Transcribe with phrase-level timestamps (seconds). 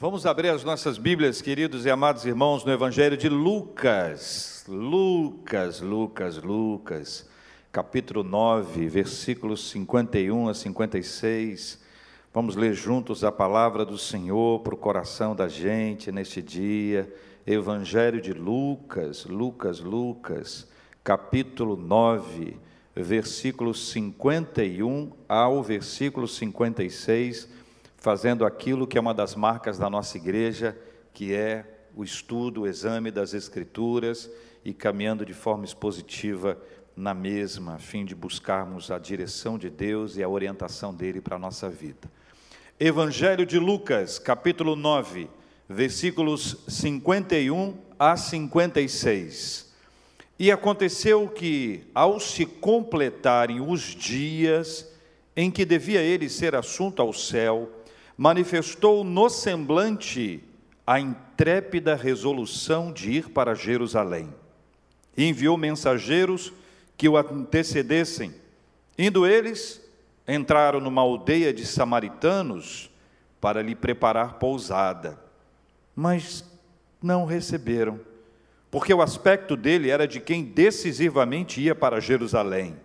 [0.00, 4.64] Vamos abrir as nossas Bíblias, queridos e amados irmãos, no Evangelho de Lucas.
[4.66, 7.28] Lucas, Lucas, Lucas,
[7.70, 11.78] capítulo 9, versículos 51 a 56.
[12.32, 17.14] Vamos ler juntos a palavra do Senhor para o coração da gente neste dia.
[17.46, 20.66] Evangelho de Lucas, Lucas, Lucas,
[21.04, 22.56] capítulo 9,
[22.96, 27.59] versículos 51 ao versículo 56
[28.00, 30.76] fazendo aquilo que é uma das marcas da nossa igreja,
[31.12, 31.64] que é
[31.94, 34.30] o estudo, o exame das Escrituras
[34.64, 36.58] e caminhando de forma expositiva
[36.96, 41.36] na mesma, a fim de buscarmos a direção de Deus e a orientação dele para
[41.36, 42.10] a nossa vida.
[42.78, 45.28] Evangelho de Lucas, capítulo 9,
[45.68, 49.70] versículos 51 a 56.
[50.38, 54.90] E aconteceu que, ao se completarem os dias
[55.36, 57.70] em que devia ele ser assunto ao céu,
[58.20, 60.44] manifestou no semblante
[60.86, 64.28] a intrépida resolução de ir para Jerusalém.
[65.16, 66.52] E enviou mensageiros
[66.98, 68.34] que o antecedessem.
[68.98, 69.80] Indo eles,
[70.28, 72.90] entraram numa aldeia de samaritanos
[73.40, 75.18] para lhe preparar pousada.
[75.96, 76.44] Mas
[77.02, 77.98] não receberam,
[78.70, 82.76] porque o aspecto dele era de quem decisivamente ia para Jerusalém.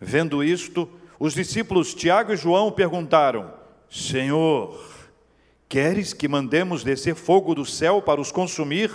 [0.00, 3.64] Vendo isto, os discípulos Tiago e João perguntaram:
[3.96, 4.78] Senhor,
[5.70, 8.92] queres que mandemos descer fogo do céu para os consumir?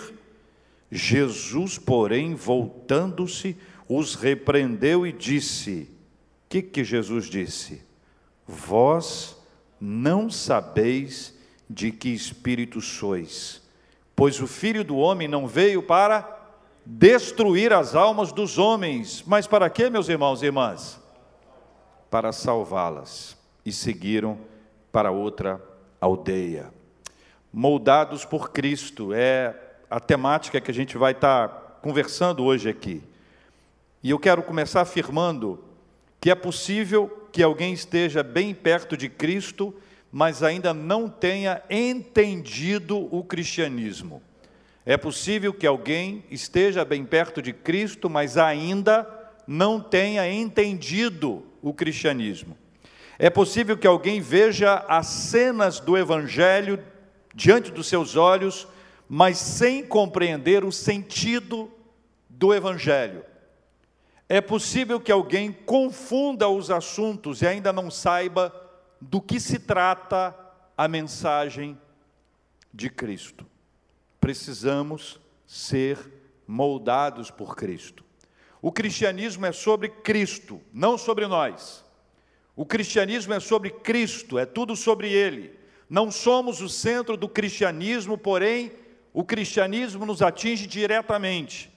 [0.92, 3.58] Jesus, porém, voltando-se,
[3.90, 5.90] os repreendeu e disse:
[6.46, 7.82] O que, que Jesus disse?
[8.48, 9.36] Vós
[9.80, 11.34] não sabeis
[11.68, 13.60] de que espírito sois,
[14.16, 16.40] pois o Filho do Homem não veio para
[16.86, 21.02] destruir as almas dos homens, mas para quê, meus irmãos e irmãs?
[22.08, 23.36] Para salvá-las.
[23.66, 24.51] E seguiram
[24.92, 25.61] para outra
[26.00, 26.72] aldeia.
[27.52, 29.56] Moldados por Cristo é
[29.89, 33.02] a temática que a gente vai estar conversando hoje aqui.
[34.03, 35.63] E eu quero começar afirmando
[36.19, 39.74] que é possível que alguém esteja bem perto de Cristo,
[40.12, 44.22] mas ainda não tenha entendido o cristianismo.
[44.85, 49.07] É possível que alguém esteja bem perto de Cristo, mas ainda
[49.47, 52.57] não tenha entendido o cristianismo.
[53.24, 56.84] É possível que alguém veja as cenas do Evangelho
[57.36, 58.68] diante dos seus olhos,
[59.08, 61.72] mas sem compreender o sentido
[62.28, 63.24] do Evangelho.
[64.28, 68.52] É possível que alguém confunda os assuntos e ainda não saiba
[69.00, 70.36] do que se trata
[70.76, 71.80] a mensagem
[72.74, 73.46] de Cristo.
[74.20, 76.12] Precisamos ser
[76.48, 78.04] moldados por Cristo.
[78.60, 81.86] O cristianismo é sobre Cristo, não sobre nós.
[82.56, 85.57] O cristianismo é sobre Cristo, é tudo sobre Ele.
[85.89, 88.72] Não somos o centro do cristianismo, porém,
[89.13, 91.72] o cristianismo nos atinge diretamente.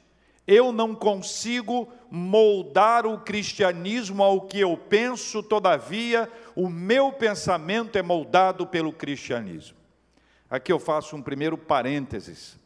[0.47, 8.03] Eu não consigo moldar o cristianismo ao que eu penso, todavia, o meu pensamento é
[8.03, 9.77] moldado pelo cristianismo.
[10.51, 12.59] Aqui eu faço um primeiro parênteses,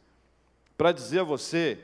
[0.76, 1.78] para dizer a você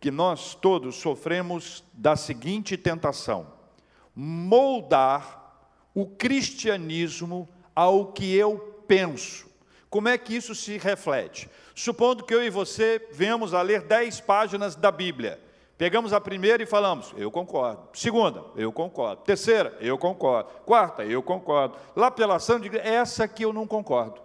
[0.00, 3.46] que nós todos sofremos da seguinte tentação:
[4.14, 5.39] moldar
[5.94, 9.48] o cristianismo ao que eu penso.
[9.88, 11.50] Como é que isso se reflete?
[11.74, 15.40] Supondo que eu e você venhamos a ler dez páginas da Bíblia.
[15.76, 17.88] Pegamos a primeira e falamos, eu concordo.
[17.94, 19.22] Segunda, eu concordo.
[19.22, 20.50] Terceira, eu concordo.
[20.66, 21.76] Quarta, eu concordo.
[21.96, 24.20] Lá pela ação de essa aqui eu não concordo.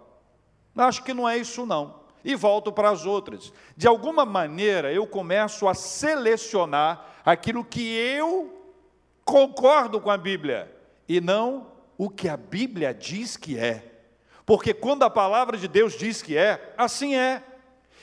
[0.76, 2.00] Acho que não é isso não.
[2.22, 3.52] E volto para as outras.
[3.74, 8.52] De alguma maneira eu começo a selecionar aquilo que eu
[9.24, 10.75] concordo com a Bíblia
[11.08, 11.68] e não
[11.98, 13.92] o que a Bíblia diz que é.
[14.44, 17.42] Porque quando a palavra de Deus diz que é, assim é.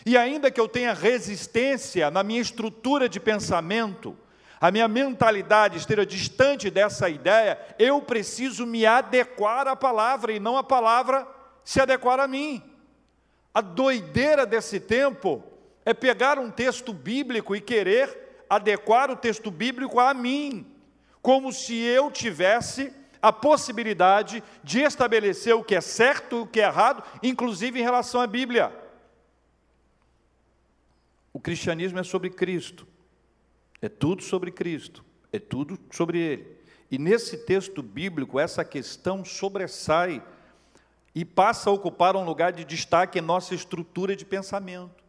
[0.05, 4.17] E ainda que eu tenha resistência na minha estrutura de pensamento,
[4.59, 10.57] a minha mentalidade esteja distante dessa ideia, eu preciso me adequar à palavra e não
[10.57, 11.27] a palavra
[11.63, 12.61] se adequar a mim.
[13.53, 15.43] A doideira desse tempo
[15.85, 20.72] é pegar um texto bíblico e querer adequar o texto bíblico a mim
[21.23, 26.59] como se eu tivesse a possibilidade de estabelecer o que é certo e o que
[26.59, 28.77] é errado, inclusive em relação à Bíblia.
[31.31, 32.85] O cristianismo é sobre Cristo,
[33.81, 36.57] é tudo sobre Cristo, é tudo sobre Ele.
[36.91, 40.21] E nesse texto bíblico, essa questão sobressai
[41.15, 45.01] e passa a ocupar um lugar de destaque em nossa estrutura de pensamento.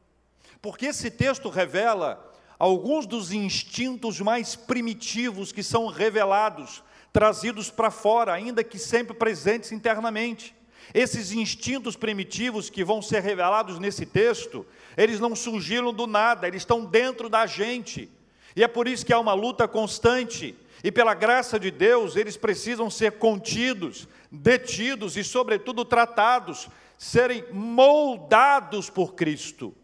[0.62, 8.33] Porque esse texto revela alguns dos instintos mais primitivos que são revelados, trazidos para fora,
[8.33, 10.55] ainda que sempre presentes internamente.
[10.93, 14.67] Esses instintos primitivos que vão ser revelados nesse texto,
[14.97, 18.11] eles não surgiram do nada, eles estão dentro da gente.
[18.55, 20.55] E é por isso que há uma luta constante.
[20.83, 26.69] E pela graça de Deus, eles precisam ser contidos, detidos e, sobretudo, tratados,
[26.99, 29.75] serem moldados por Cristo.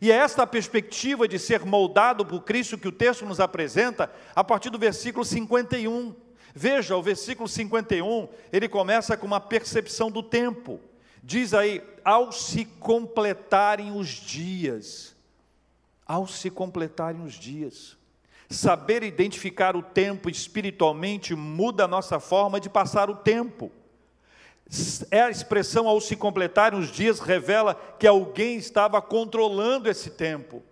[0.00, 4.42] E é esta perspectiva de ser moldado por Cristo que o texto nos apresenta a
[4.42, 6.14] partir do versículo 51.
[6.54, 10.80] Veja, o versículo 51, ele começa com uma percepção do tempo.
[11.22, 15.14] Diz aí, ao se completarem os dias,
[16.06, 17.96] ao se completarem os dias.
[18.50, 23.72] Saber identificar o tempo espiritualmente muda a nossa forma de passar o tempo.
[25.10, 30.62] É a expressão ao se completarem os dias revela que alguém estava controlando esse tempo.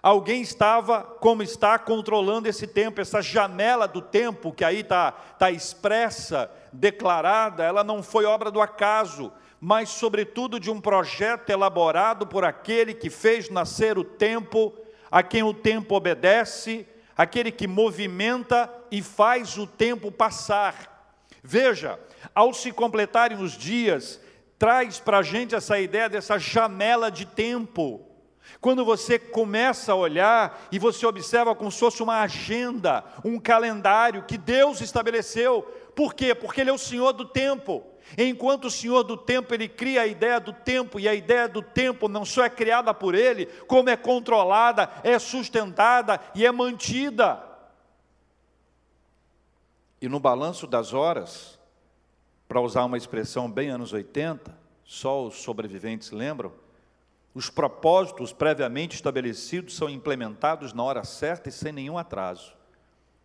[0.00, 5.50] Alguém estava, como está, controlando esse tempo, essa janela do tempo que aí está tá
[5.50, 12.44] expressa, declarada, ela não foi obra do acaso, mas, sobretudo, de um projeto elaborado por
[12.44, 14.74] aquele que fez nascer o tempo,
[15.10, 16.86] a quem o tempo obedece,
[17.16, 21.16] aquele que movimenta e faz o tempo passar.
[21.42, 21.98] Veja,
[22.34, 24.20] ao se completarem os dias,
[24.58, 28.06] traz para a gente essa ideia dessa janela de tempo.
[28.60, 34.24] Quando você começa a olhar e você observa como se fosse uma agenda, um calendário
[34.24, 35.62] que Deus estabeleceu.
[35.94, 36.34] Por quê?
[36.34, 37.84] Porque Ele é o Senhor do tempo.
[38.18, 41.62] Enquanto o Senhor do tempo, ele cria a ideia do tempo, e a ideia do
[41.62, 47.42] tempo não só é criada por ele, como é controlada, é sustentada e é mantida.
[50.00, 51.58] E no balanço das horas,
[52.54, 56.52] para usar uma expressão bem anos 80, só os sobreviventes lembram,
[57.34, 62.54] os propósitos previamente estabelecidos são implementados na hora certa e sem nenhum atraso.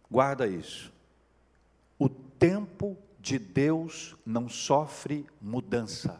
[0.09, 0.91] Guarda isso.
[1.99, 6.19] O tempo de Deus não sofre mudança.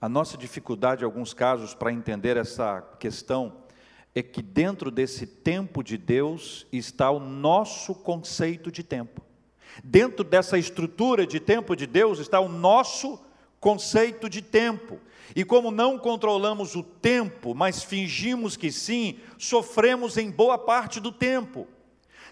[0.00, 3.61] A nossa dificuldade, em alguns casos, para entender essa questão,
[4.14, 9.22] é que dentro desse tempo de Deus está o nosso conceito de tempo.
[9.82, 13.18] Dentro dessa estrutura de tempo de Deus está o nosso
[13.58, 15.00] conceito de tempo.
[15.34, 21.10] E como não controlamos o tempo, mas fingimos que sim, sofremos em boa parte do
[21.10, 21.66] tempo.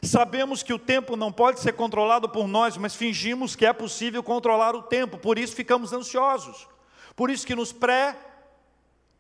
[0.02, 4.22] Sabemos que o tempo não pode ser controlado por nós, mas fingimos que é possível
[4.22, 6.66] controlar o tempo, por isso ficamos ansiosos.
[7.14, 8.16] Por isso que nos pré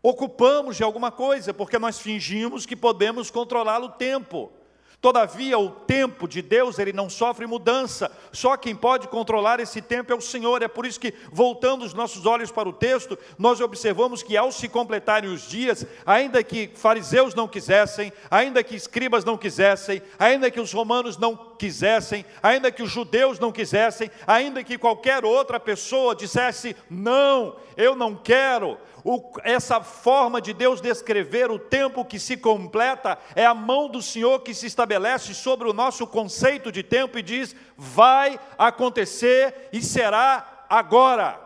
[0.02, 4.52] ocupamos de alguma coisa, porque nós fingimos que podemos controlar o tempo.
[5.00, 8.12] Todavia, o tempo de Deus, ele não sofre mudança.
[8.30, 10.62] Só quem pode controlar esse tempo é o Senhor.
[10.62, 14.52] É por isso que, voltando os nossos olhos para o texto, nós observamos que ao
[14.52, 20.50] se completarem os dias, ainda que fariseus não quisessem, ainda que escribas não quisessem, ainda
[20.50, 25.60] que os romanos não quisessem, ainda que os judeus não quisessem, ainda que qualquer outra
[25.60, 32.18] pessoa dissesse: "Não, eu não quero", o, essa forma de Deus descrever o tempo que
[32.18, 36.82] se completa é a mão do Senhor que se estabelece sobre o nosso conceito de
[36.82, 41.38] tempo e diz: vai acontecer e será agora.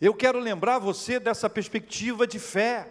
[0.00, 2.88] Eu quero lembrar você dessa perspectiva de fé.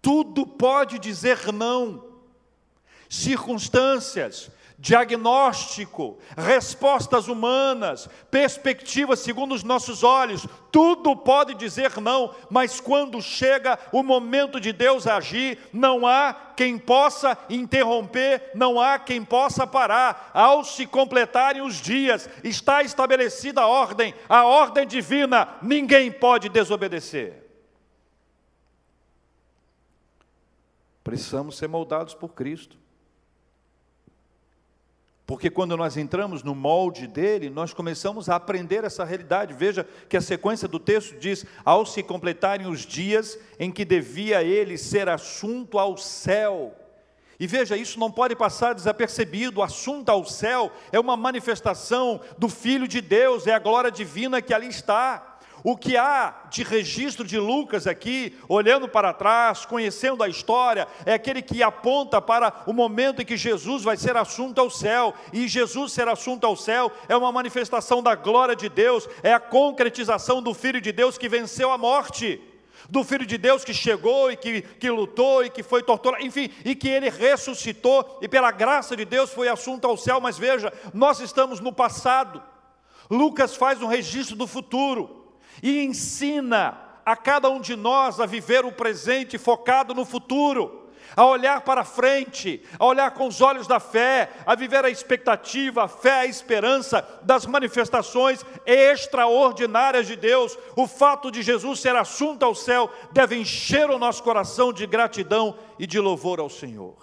[0.00, 2.05] Tudo pode dizer não.
[3.08, 13.20] Circunstâncias, diagnóstico, respostas humanas, perspectivas segundo os nossos olhos, tudo pode dizer não, mas quando
[13.22, 19.66] chega o momento de Deus agir, não há quem possa interromper, não há quem possa
[19.66, 20.30] parar.
[20.34, 27.44] Ao se completarem os dias, está estabelecida a ordem, a ordem divina, ninguém pode desobedecer.
[31.02, 32.85] Precisamos ser moldados por Cristo.
[35.26, 39.54] Porque quando nós entramos no molde dele, nós começamos a aprender essa realidade.
[39.54, 44.44] Veja que a sequência do texto diz: ao se completarem os dias em que devia
[44.44, 46.72] ele ser assunto ao céu.
[47.38, 49.62] E veja, isso não pode passar desapercebido.
[49.62, 54.54] Assunto ao céu é uma manifestação do Filho de Deus, é a glória divina que
[54.54, 55.35] ali está.
[55.68, 61.14] O que há de registro de Lucas aqui, olhando para trás, conhecendo a história, é
[61.14, 65.48] aquele que aponta para o momento em que Jesus vai ser assunto ao céu, e
[65.48, 70.40] Jesus ser assunto ao céu é uma manifestação da glória de Deus, é a concretização
[70.40, 72.40] do Filho de Deus que venceu a morte
[72.88, 76.48] do Filho de Deus que chegou e que, que lutou e que foi torturado, enfim,
[76.64, 80.20] e que ele ressuscitou e pela graça de Deus foi assunto ao céu.
[80.20, 82.40] Mas veja, nós estamos no passado.
[83.10, 85.25] Lucas faz um registro do futuro
[85.62, 90.84] e ensina a cada um de nós a viver o presente focado no futuro.
[91.14, 95.84] a olhar para frente, a olhar com os olhos da fé, a viver a expectativa,
[95.84, 100.58] a fé, a esperança das manifestações extraordinárias de Deus.
[100.74, 105.56] O fato de Jesus ser assunto ao céu deve encher o nosso coração de gratidão
[105.78, 106.96] e de louvor ao Senhor.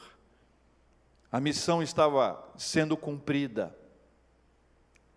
[1.32, 3.76] A missão estava sendo cumprida,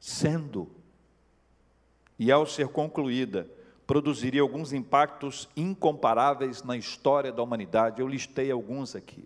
[0.00, 0.70] sendo,
[2.18, 3.46] e ao ser concluída,
[3.86, 8.00] produziria alguns impactos incomparáveis na história da humanidade.
[8.00, 9.24] Eu listei alguns aqui.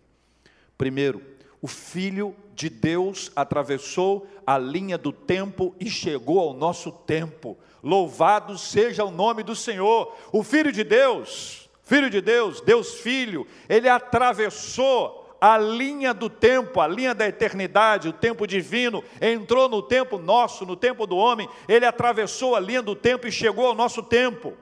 [0.76, 1.22] Primeiro,
[1.62, 7.56] o Filho de Deus atravessou a linha do tempo e chegou ao nosso tempo.
[7.82, 10.14] Louvado seja o nome do Senhor.
[10.32, 16.80] O Filho de Deus, Filho de Deus, Deus Filho, ele atravessou a linha do tempo,
[16.80, 21.48] a linha da eternidade, o tempo divino, entrou no tempo nosso, no tempo do homem,
[21.66, 24.52] ele atravessou a linha do tempo e chegou ao nosso tempo.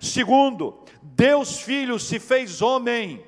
[0.00, 3.24] Segundo, Deus Filho se fez homem,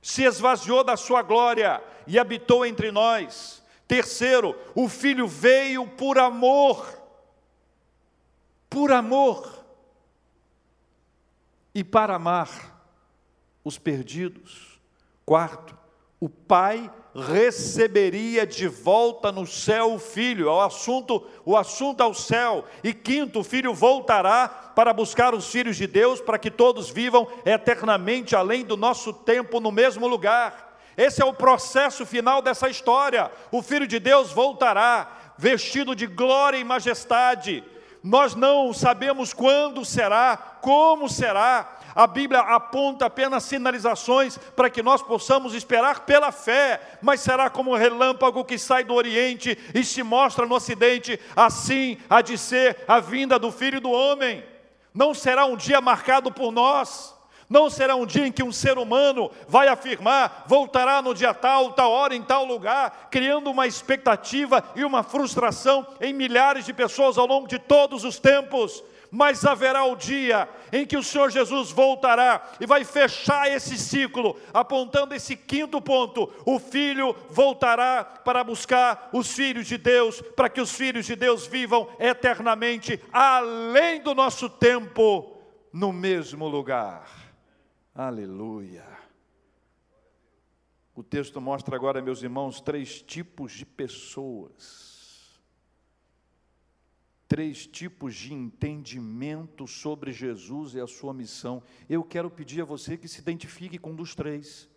[0.00, 3.62] se esvaziou da sua glória e habitou entre nós.
[3.88, 6.86] Terceiro, o Filho veio por amor,
[8.70, 9.64] por amor,
[11.74, 12.80] e para amar
[13.64, 14.78] os perdidos.
[15.26, 15.76] Quarto,
[16.24, 22.64] o pai receberia de volta no céu o filho, o assunto, o assunto ao céu.
[22.82, 27.28] E quinto, o filho voltará para buscar os filhos de Deus, para que todos vivam
[27.44, 30.78] eternamente além do nosso tempo no mesmo lugar.
[30.96, 33.30] Esse é o processo final dessa história.
[33.52, 37.62] O filho de Deus voltará vestido de glória e majestade.
[38.02, 45.02] Nós não sabemos quando será, como será, a Bíblia aponta apenas sinalizações para que nós
[45.02, 50.02] possamos esperar pela fé, mas será como um relâmpago que sai do Oriente e se
[50.02, 54.44] mostra no Ocidente, assim há de ser a vinda do Filho do Homem.
[54.92, 57.14] Não será um dia marcado por nós,
[57.48, 61.72] não será um dia em que um ser humano vai afirmar, voltará no dia tal,
[61.72, 67.18] tal hora, em tal lugar, criando uma expectativa e uma frustração em milhares de pessoas
[67.18, 68.82] ao longo de todos os tempos
[69.14, 74.36] mas haverá o dia em que o Senhor Jesus voltará e vai fechar esse ciclo,
[74.52, 80.60] apontando esse quinto ponto: o filho voltará para buscar os filhos de Deus, para que
[80.60, 85.38] os filhos de Deus vivam eternamente, além do nosso tempo,
[85.72, 87.08] no mesmo lugar.
[87.94, 88.84] Aleluia.
[90.92, 94.83] O texto mostra agora, meus irmãos, três tipos de pessoas
[97.28, 101.62] três tipos de entendimento sobre Jesus e a sua missão.
[101.88, 104.68] Eu quero pedir a você que se identifique com um dos três.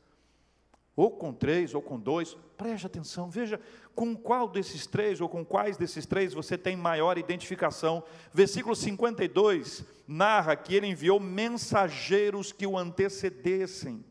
[0.95, 3.61] Ou com três, ou com dois, preste atenção, veja
[3.93, 8.03] com qual desses três, ou com quais desses três você tem maior identificação.
[8.33, 14.03] Versículo 52 narra que ele enviou mensageiros que o antecedessem.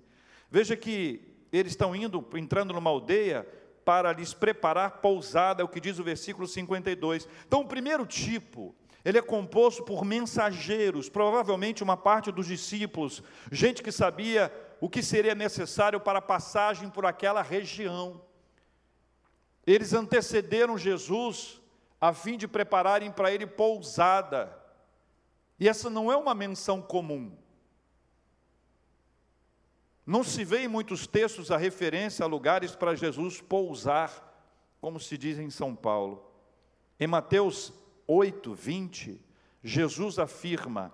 [0.49, 3.45] Veja que eles estão indo, entrando numa aldeia,
[3.87, 7.29] para lhes preparar pousada, é o que diz o versículo 52.
[7.47, 8.75] Então, o primeiro tipo,
[9.05, 15.05] ele é composto por mensageiros, provavelmente uma parte dos discípulos, gente que sabia o que
[15.05, 18.21] seria necessário para a passagem por aquela região.
[19.65, 21.61] Eles antecederam Jesus
[22.01, 24.53] a fim de prepararem para ele pousada.
[25.61, 27.39] E essa não é uma menção comum.
[30.07, 34.23] Não se vê em muitos textos a referência a lugares para Jesus pousar,
[34.81, 36.31] como se diz em São Paulo.
[36.99, 37.73] Em Mateus
[38.07, 39.21] 8, 20,
[39.65, 40.93] Jesus afirma: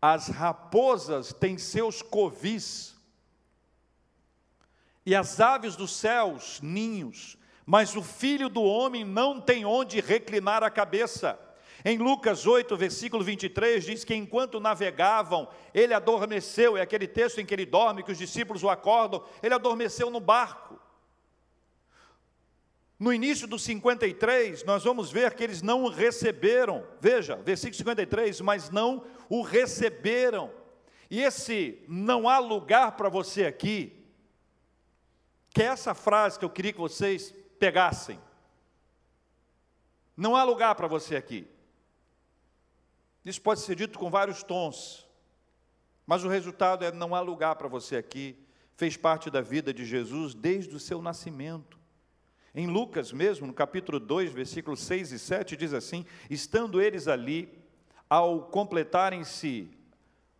[0.00, 2.94] as raposas têm seus covis,
[5.06, 10.62] e as aves dos céus, ninhos, mas o filho do homem não tem onde reclinar
[10.62, 11.38] a cabeça.
[11.84, 17.46] Em Lucas 8, versículo 23, diz que enquanto navegavam, ele adormeceu, é aquele texto em
[17.46, 20.78] que ele dorme, que os discípulos o acordam, ele adormeceu no barco.
[22.98, 28.42] No início do 53, nós vamos ver que eles não o receberam, veja, versículo 53,
[28.42, 30.52] mas não o receberam.
[31.10, 34.04] E esse não há lugar para você aqui,
[35.48, 38.20] que é essa frase que eu queria que vocês pegassem.
[40.14, 41.48] Não há lugar para você aqui.
[43.24, 45.06] Isso pode ser dito com vários tons,
[46.06, 48.36] mas o resultado é: não há lugar para você aqui.
[48.76, 51.78] Fez parte da vida de Jesus desde o seu nascimento.
[52.54, 57.48] Em Lucas mesmo, no capítulo 2, versículos 6 e 7, diz assim: Estando eles ali,
[58.08, 59.70] ao completarem-se,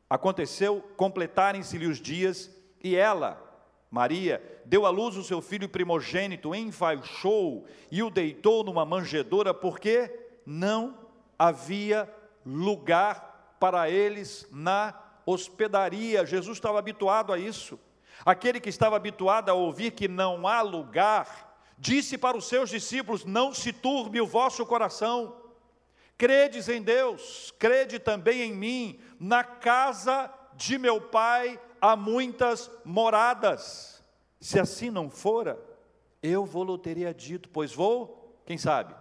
[0.08, 2.50] aconteceu completarem-se-lhe os dias,
[2.82, 3.40] e ela,
[3.90, 10.10] Maria, deu à luz o seu filho primogênito, enfaixou e o deitou numa manjedoura, porque
[10.44, 10.98] não
[11.38, 12.12] havia
[12.44, 14.94] lugar para eles na
[15.26, 16.26] hospedaria.
[16.26, 17.78] Jesus estava habituado a isso.
[18.24, 23.24] Aquele que estava habituado a ouvir que não há lugar, disse para os seus discípulos:
[23.24, 25.36] Não se turbe o vosso coração.
[26.18, 29.00] Credes em Deus, crede também em mim.
[29.18, 34.04] Na casa de meu pai há muitas moradas.
[34.38, 35.58] Se assim não fora,
[36.22, 38.94] eu vou teria dito, pois vou, quem sabe,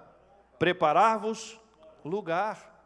[0.58, 1.60] preparar-vos
[2.04, 2.79] lugar.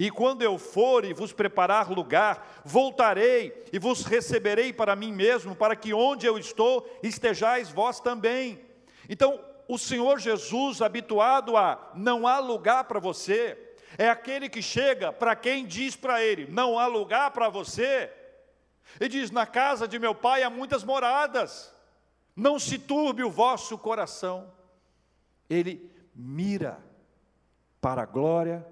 [0.00, 5.54] E quando eu for e vos preparar lugar, voltarei e vos receberei para mim mesmo,
[5.54, 8.64] para que onde eu estou estejais vós também.
[9.10, 9.38] Então,
[9.68, 15.36] o Senhor Jesus, habituado a não há lugar para você, é aquele que chega para
[15.36, 18.10] quem diz para ele: não há lugar para você.
[18.98, 21.74] E diz: na casa de meu pai há muitas moradas,
[22.34, 24.50] não se turbe o vosso coração.
[25.50, 26.82] Ele mira
[27.82, 28.66] para a glória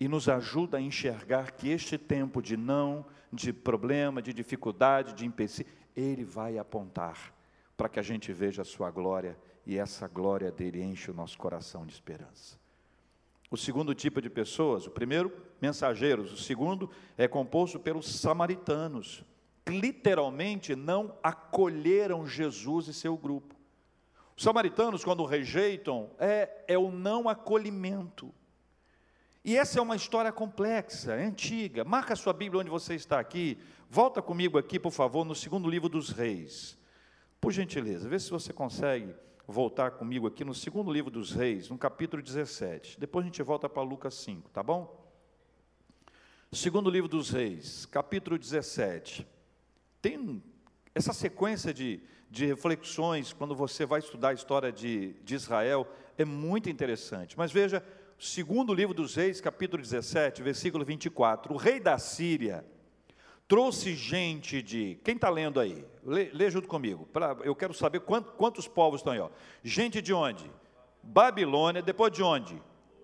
[0.00, 5.24] e nos ajuda a enxergar que este tempo de não, de problema, de dificuldade, de
[5.24, 7.32] empecilho, Ele vai apontar
[7.76, 9.36] para que a gente veja a Sua glória
[9.66, 12.58] e essa glória dele enche o nosso coração de esperança.
[13.50, 19.24] O segundo tipo de pessoas, o primeiro, mensageiros, o segundo é composto pelos samaritanos,
[19.64, 23.54] que literalmente não acolheram Jesus e seu grupo.
[24.36, 28.34] Os samaritanos, quando rejeitam, é, é o não acolhimento.
[29.44, 31.84] E essa é uma história complexa, é antiga.
[31.84, 33.58] Marca sua Bíblia onde você está aqui.
[33.90, 36.78] Volta comigo aqui, por favor, no segundo livro dos Reis.
[37.42, 39.14] Por gentileza, vê se você consegue
[39.46, 42.98] voltar comigo aqui no segundo livro dos Reis, no capítulo 17.
[42.98, 45.12] Depois a gente volta para Lucas 5, tá bom?
[46.50, 49.26] Segundo livro dos Reis, capítulo 17.
[50.00, 50.42] Tem
[50.94, 55.86] essa sequência de, de reflexões, quando você vai estudar a história de, de Israel,
[56.16, 57.36] é muito interessante.
[57.36, 57.84] Mas veja,
[58.24, 62.64] segundo livro dos Reis, capítulo 17, versículo 24: o rei da Síria
[63.46, 64.98] trouxe gente de.
[65.04, 65.84] Quem está lendo aí?
[66.02, 67.06] Lê, lê, junto comigo.
[67.12, 69.20] Pra, eu quero saber quantos, quantos povos estão aí.
[69.20, 69.28] Ó.
[69.62, 70.50] Gente de onde?
[71.02, 72.60] Babilônia, depois de onde?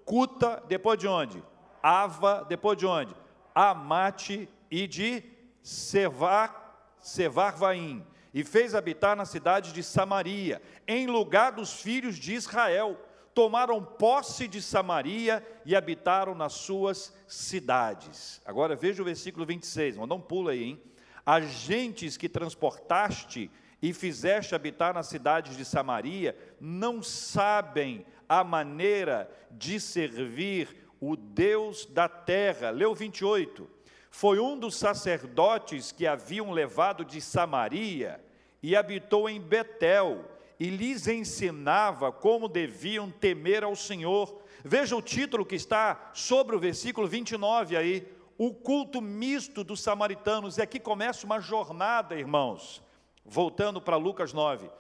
[0.06, 1.44] Cuta, depois de onde?
[1.82, 3.14] Ava, depois de onde?
[3.54, 5.22] Amate e de
[5.62, 8.04] Sevar, Sevarvaim.
[8.33, 12.96] E fez habitar na cidade de Samaria, em lugar dos filhos de Israel
[13.35, 18.40] tomaram posse de Samaria e habitaram nas suas cidades.
[18.45, 20.83] Agora veja o versículo 26, vamos dar um pulo aí, hein?
[21.25, 23.51] As gentes que transportaste
[23.83, 31.87] e fizeste habitar nas cidades de Samaria não sabem a maneira de servir o Deus
[31.87, 32.71] da terra.
[32.71, 33.69] Leu 28.
[34.11, 38.23] Foi um dos sacerdotes que haviam levado de Samaria
[38.62, 40.25] e habitou em Betel
[40.61, 44.42] e lhes ensinava como deviam temer ao Senhor.
[44.62, 50.59] Veja o título que está sobre o versículo 29 aí, o culto misto dos samaritanos.
[50.59, 52.83] E aqui começa uma jornada, irmãos.
[53.25, 54.70] Voltando para Lucas 9.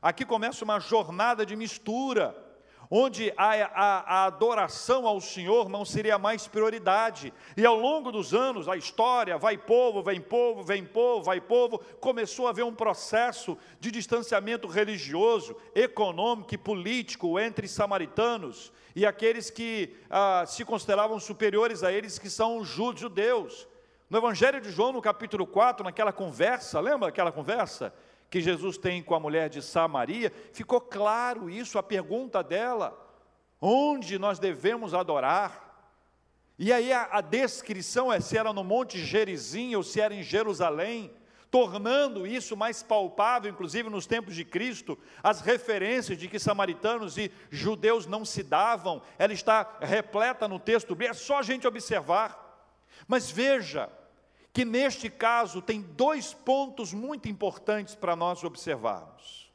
[0.00, 2.43] Aqui começa uma jornada de mistura
[2.90, 7.32] onde a, a, a, adoração ao Senhor não seria mais prioridade.
[7.56, 11.78] E ao longo dos anos, a história, vai povo, vem povo, vem povo, vai povo,
[12.00, 19.50] começou a haver um processo de distanciamento religioso, econômico e político entre samaritanos e aqueles
[19.50, 23.66] que ah, se consideravam superiores a eles, que são judeus.
[24.08, 27.92] No Evangelho de João, no capítulo 4, naquela conversa, lembra aquela conversa?
[28.34, 32.92] Que Jesus tem com a mulher de Samaria, ficou claro isso, a pergunta dela:
[33.60, 35.88] onde nós devemos adorar?
[36.58, 40.24] E aí a, a descrição é se era no Monte Gerizim ou se era em
[40.24, 41.12] Jerusalém,
[41.48, 47.30] tornando isso mais palpável, inclusive nos tempos de Cristo, as referências de que samaritanos e
[47.50, 52.74] judeus não se davam, ela está repleta no texto, é só a gente observar.
[53.06, 53.88] Mas veja,
[54.54, 59.52] que neste caso tem dois pontos muito importantes para nós observarmos.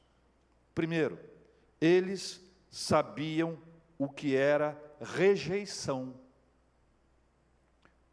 [0.75, 1.17] Primeiro,
[1.79, 3.57] eles sabiam
[3.97, 6.13] o que era rejeição.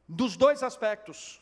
[0.08, 1.40] Dos dois aspectos,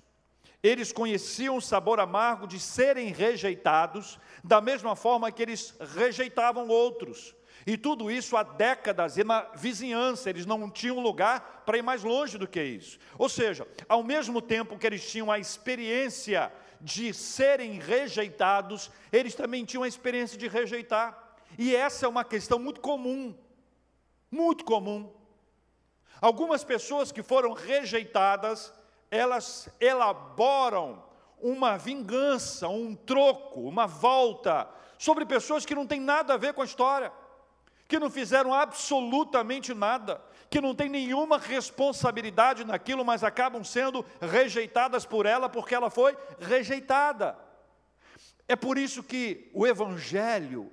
[0.63, 7.37] eles conheciam o sabor amargo de serem rejeitados, da mesma forma que eles rejeitavam outros.
[7.67, 12.03] E tudo isso há décadas e na vizinhança, eles não tinham lugar para ir mais
[12.03, 12.99] longe do que isso.
[13.17, 19.65] Ou seja, ao mesmo tempo que eles tinham a experiência de serem rejeitados, eles também
[19.65, 21.37] tinham a experiência de rejeitar.
[21.59, 23.35] E essa é uma questão muito comum,
[24.31, 25.11] muito comum.
[26.21, 28.75] Algumas pessoas que foram rejeitadas,
[29.11, 31.03] elas elaboram
[31.41, 36.61] uma vingança, um troco, uma volta sobre pessoas que não têm nada a ver com
[36.61, 37.11] a história
[37.87, 45.05] que não fizeram absolutamente nada, que não têm nenhuma responsabilidade naquilo, mas acabam sendo rejeitadas
[45.05, 47.37] por ela porque ela foi rejeitada.
[48.49, 50.71] É por isso que o Evangelho,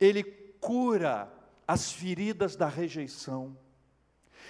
[0.00, 0.22] ele
[0.60, 1.32] cura
[1.66, 3.56] as feridas da rejeição.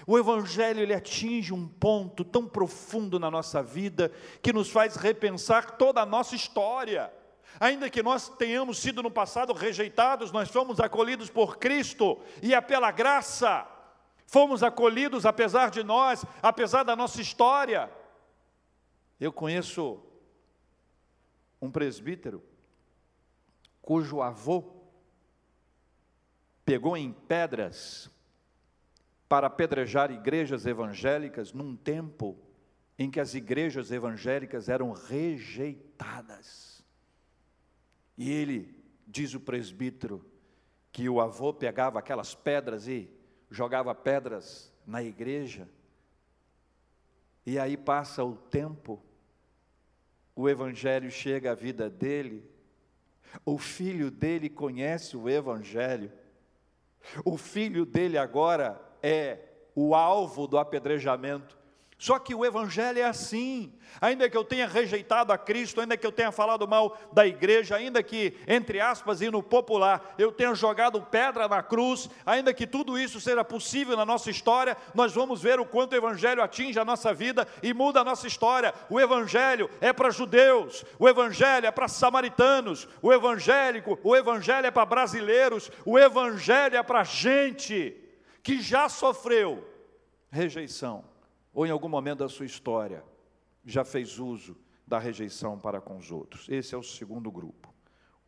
[0.07, 5.72] O Evangelho ele atinge um ponto tão profundo na nossa vida que nos faz repensar
[5.72, 7.12] toda a nossa história.
[7.61, 12.61] Ainda que nós tenhamos sido no passado rejeitados, nós fomos acolhidos por Cristo e é
[12.61, 13.66] pela graça.
[14.27, 17.90] Fomos acolhidos apesar de nós, apesar da nossa história.
[19.18, 20.01] Eu conheço
[21.61, 22.42] um presbítero
[23.83, 24.79] cujo avô
[26.64, 28.11] pegou em pedras
[29.27, 32.38] para apedrejar igrejas evangélicas num tempo
[32.99, 36.78] em que as igrejas evangélicas eram rejeitadas.
[38.18, 38.76] E ele,
[39.07, 40.28] diz o presbítero,
[40.90, 43.09] que o avô pegava aquelas pedras e
[43.48, 45.68] jogava pedras na igreja,
[47.46, 49.02] e aí passa o tempo,
[50.35, 52.44] o evangelho chega à vida dele,
[53.44, 56.12] o filho dele conhece o evangelho,
[57.24, 59.38] o filho dele agora é
[59.74, 61.58] o alvo do apedrejamento.
[61.99, 66.07] Só que o Evangelho é assim, ainda que eu tenha rejeitado a Cristo, ainda que
[66.07, 70.55] eu tenha falado mal da igreja, ainda que, entre aspas, e no popular, eu tenha
[70.55, 75.43] jogado pedra na cruz, ainda que tudo isso seja possível na nossa história, nós vamos
[75.43, 78.73] ver o quanto o Evangelho atinge a nossa vida e muda a nossa história.
[78.89, 84.71] O Evangelho é para judeus, o Evangelho é para samaritanos, o Evangélico, o Evangelho é
[84.71, 87.97] para brasileiros, o Evangelho é para gente
[88.41, 89.67] que já sofreu
[90.31, 91.05] rejeição,
[91.53, 93.05] ou em algum momento da sua história
[93.65, 94.57] já fez uso
[94.87, 96.49] da rejeição para com os outros.
[96.49, 97.73] Esse é o segundo grupo.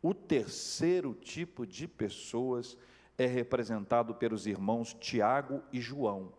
[0.01, 2.77] O terceiro tipo de pessoas
[3.17, 6.33] é representado pelos irmãos Tiago e João.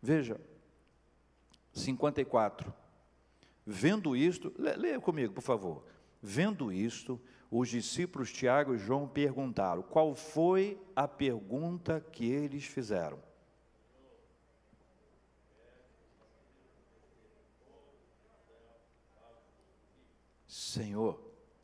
[0.00, 0.40] Veja,
[1.72, 2.72] 54.
[3.66, 5.84] Vendo isto, leia comigo, por favor.
[6.22, 13.18] Vendo isto, os discípulos Tiago e João perguntaram: qual foi a pergunta que eles fizeram?
[20.68, 21.20] Senhor,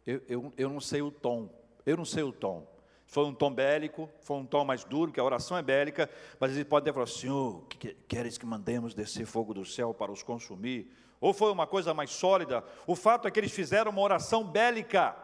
[0.07, 1.49] eu, eu, eu não sei o tom,
[1.85, 2.67] eu não sei o tom.
[3.07, 6.53] Foi um tom bélico, foi um tom mais duro, que a oração é bélica, mas
[6.53, 10.90] eles podem falar, Senhor, que, queres que mandemos descer fogo do céu para os consumir?
[11.21, 12.64] Ou foi uma coisa mais sólida?
[12.87, 15.17] O fato é que eles fizeram uma oração bélica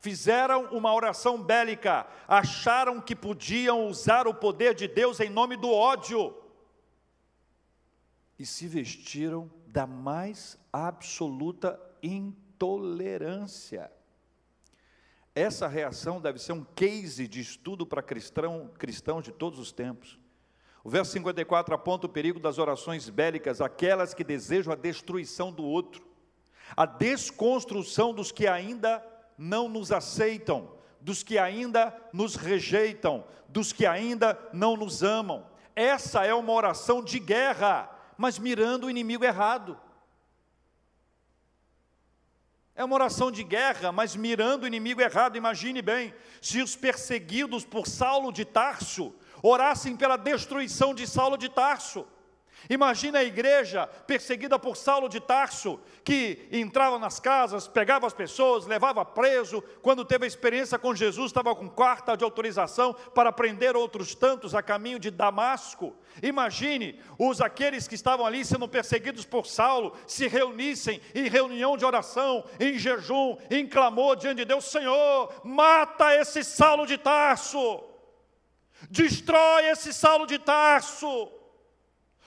[0.00, 5.70] fizeram uma oração bélica, acharam que podiam usar o poder de Deus em nome do
[5.70, 6.34] ódio
[8.38, 11.80] e se vestiram da mais absoluta
[12.58, 13.90] intolerância.
[15.32, 20.18] Essa reação deve ser um case de estudo para cristão, cristãos de todos os tempos.
[20.82, 25.64] O verso 54 aponta o perigo das orações bélicas, aquelas que desejam a destruição do
[25.64, 26.04] outro,
[26.76, 29.04] a desconstrução dos que ainda
[29.36, 35.46] não nos aceitam, dos que ainda nos rejeitam, dos que ainda não nos amam.
[35.76, 39.78] Essa é uma oração de guerra, mas mirando o inimigo errado.
[42.78, 45.36] É uma oração de guerra, mas mirando o inimigo errado.
[45.36, 49.12] Imagine bem, se os perseguidos por Saulo de Tarso
[49.42, 52.06] orassem pela destruição de Saulo de Tarso.
[52.68, 58.66] Imagina a igreja perseguida por Saulo de Tarso, que entrava nas casas, pegava as pessoas,
[58.66, 59.62] levava preso.
[59.80, 64.54] Quando teve a experiência com Jesus, estava com quarta de autorização para prender outros tantos
[64.54, 65.96] a caminho de Damasco.
[66.22, 71.84] Imagine os aqueles que estavam ali sendo perseguidos por Saulo se reunissem em reunião de
[71.84, 77.82] oração, em jejum, em clamor diante de Deus: Senhor, mata esse Saulo de Tarso,
[78.90, 81.37] destrói esse Saulo de Tarso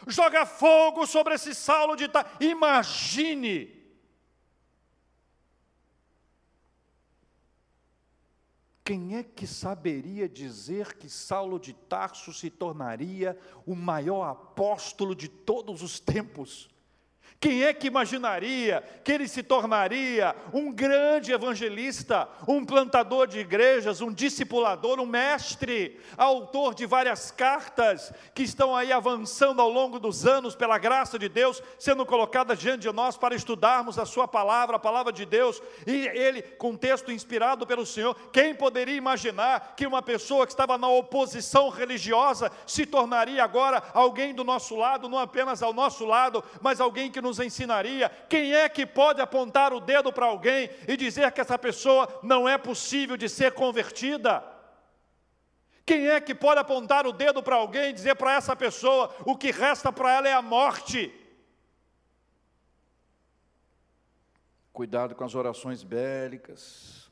[0.08, 2.32] joga fogo sobre esse Saulo de Tarso.
[2.40, 3.82] Imagine.
[8.84, 15.28] Quem é que saberia dizer que Saulo de Tarso se tornaria o maior apóstolo de
[15.28, 16.71] todos os tempos?
[17.40, 24.00] Quem é que imaginaria que ele se tornaria um grande evangelista, um plantador de igrejas,
[24.00, 30.26] um discipulador, um mestre, autor de várias cartas que estão aí avançando ao longo dos
[30.26, 34.76] anos pela graça de Deus, sendo colocadas diante de nós para estudarmos a sua palavra,
[34.76, 38.16] a palavra de Deus, e ele com texto inspirado pelo Senhor.
[38.32, 44.34] Quem poderia imaginar que uma pessoa que estava na oposição religiosa se tornaria agora alguém
[44.34, 48.10] do nosso lado, não apenas ao nosso lado, mas alguém que nos nos ensinaria.
[48.28, 52.48] Quem é que pode apontar o dedo para alguém e dizer que essa pessoa não
[52.48, 54.44] é possível de ser convertida?
[55.86, 59.36] Quem é que pode apontar o dedo para alguém e dizer para essa pessoa o
[59.36, 61.14] que resta para ela é a morte?
[64.74, 67.10] Cuidado com as orações bélicas.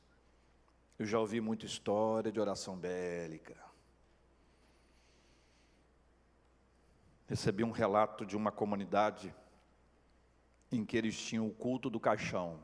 [0.97, 3.55] Eu já ouvi muita história de oração bélica.
[7.27, 9.33] Recebi um relato de uma comunidade
[10.71, 12.63] em que eles tinham o culto do caixão.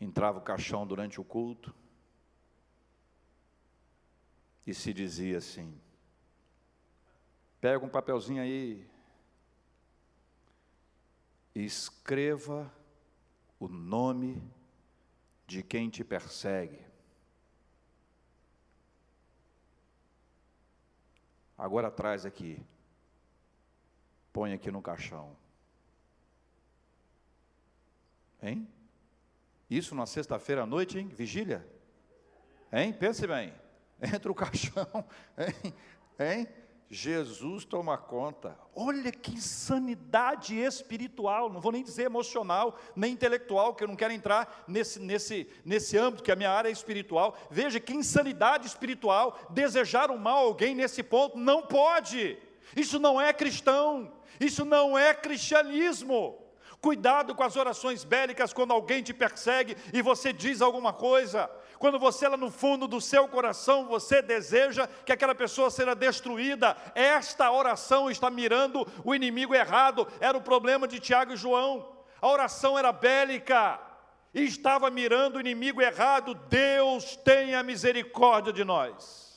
[0.00, 1.74] Entrava o caixão durante o culto
[4.66, 5.78] e se dizia assim:
[7.60, 8.88] pega um papelzinho aí
[11.54, 12.72] e escreva
[13.58, 14.42] o nome
[15.46, 16.80] de quem te persegue.
[21.58, 22.64] Agora traz aqui,
[24.40, 25.36] põe aqui no caixão.
[28.42, 28.66] Hein?
[29.68, 31.08] Isso na sexta-feira à noite, hein?
[31.08, 31.62] Vigília?
[32.72, 32.90] Hein?
[32.90, 33.52] Pense bem.
[34.00, 34.88] Entra o caixão,
[35.36, 35.74] hein?
[36.18, 36.48] hein?
[36.88, 38.58] Jesus toma conta.
[38.74, 44.14] Olha que insanidade espiritual, não vou nem dizer emocional, nem intelectual, que eu não quero
[44.14, 47.36] entrar nesse, nesse, nesse âmbito, que a minha área é espiritual.
[47.50, 52.38] Veja que insanidade espiritual, desejar o mal a alguém nesse ponto, não pode.
[52.76, 56.38] Isso não é cristão, isso não é cristianismo.
[56.80, 61.50] Cuidado com as orações bélicas quando alguém te persegue e você diz alguma coisa.
[61.78, 66.76] Quando você lá no fundo do seu coração, você deseja que aquela pessoa seja destruída.
[66.94, 70.06] Esta oração está mirando o inimigo errado.
[70.20, 71.96] Era o problema de Tiago e João.
[72.20, 73.78] A oração era bélica
[74.32, 76.34] e estava mirando o inimigo errado.
[76.34, 79.29] Deus tenha misericórdia de nós.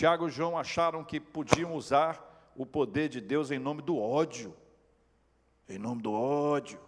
[0.00, 4.56] Tiago e João acharam que podiam usar o poder de Deus em nome do ódio
[5.68, 6.80] em nome do ódio,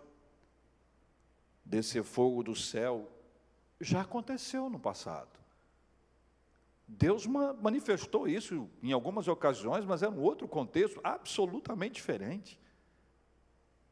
[1.62, 3.06] descer fogo do céu,
[3.78, 5.28] já aconteceu no passado.
[6.88, 12.58] Deus manifestou isso em algumas ocasiões, mas era um outro contexto absolutamente diferente.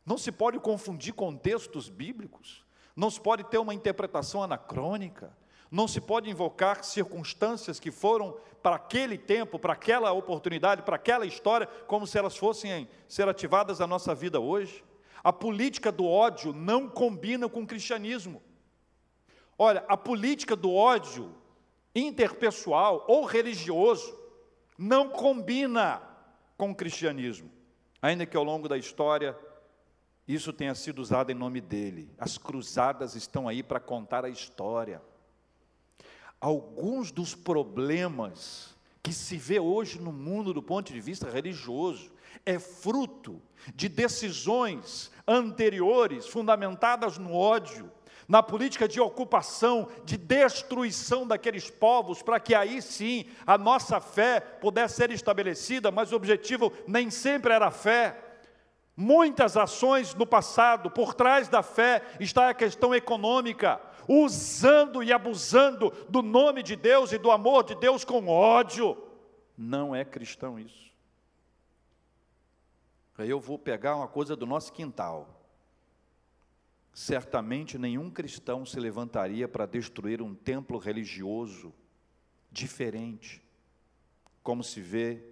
[0.07, 2.65] Não se pode confundir contextos bíblicos,
[2.97, 5.31] não se pode ter uma interpretação anacrônica,
[5.71, 11.25] não se pode invocar circunstâncias que foram para aquele tempo, para aquela oportunidade, para aquela
[11.25, 14.85] história, como se elas fossem ser ativadas na nossa vida hoje.
[15.23, 18.43] A política do ódio não combina com o cristianismo.
[19.57, 21.35] Olha, a política do ódio
[21.95, 24.19] interpessoal ou religioso
[24.77, 26.03] não combina
[26.57, 27.51] com o cristianismo.
[28.03, 29.39] Ainda que ao longo da história
[30.27, 32.11] isso tenha sido usado em nome dele.
[32.19, 35.03] As cruzadas estão aí para contar a história
[36.40, 42.11] alguns dos problemas que se vê hoje no mundo do ponto de vista religioso
[42.46, 43.40] é fruto
[43.74, 47.90] de decisões anteriores fundamentadas no ódio,
[48.26, 54.40] na política de ocupação, de destruição daqueles povos, para que aí sim a nossa fé
[54.40, 58.16] pudesse ser estabelecida, mas o objetivo nem sempre era a fé.
[58.96, 63.81] Muitas ações no passado, por trás da fé está a questão econômica,
[64.12, 69.01] usando e abusando do nome de Deus e do amor de Deus com ódio.
[69.57, 70.90] Não é cristão isso.
[73.16, 75.40] Aí eu vou pegar uma coisa do nosso quintal.
[76.92, 81.73] Certamente nenhum cristão se levantaria para destruir um templo religioso
[82.51, 83.40] diferente,
[84.42, 85.23] como se vê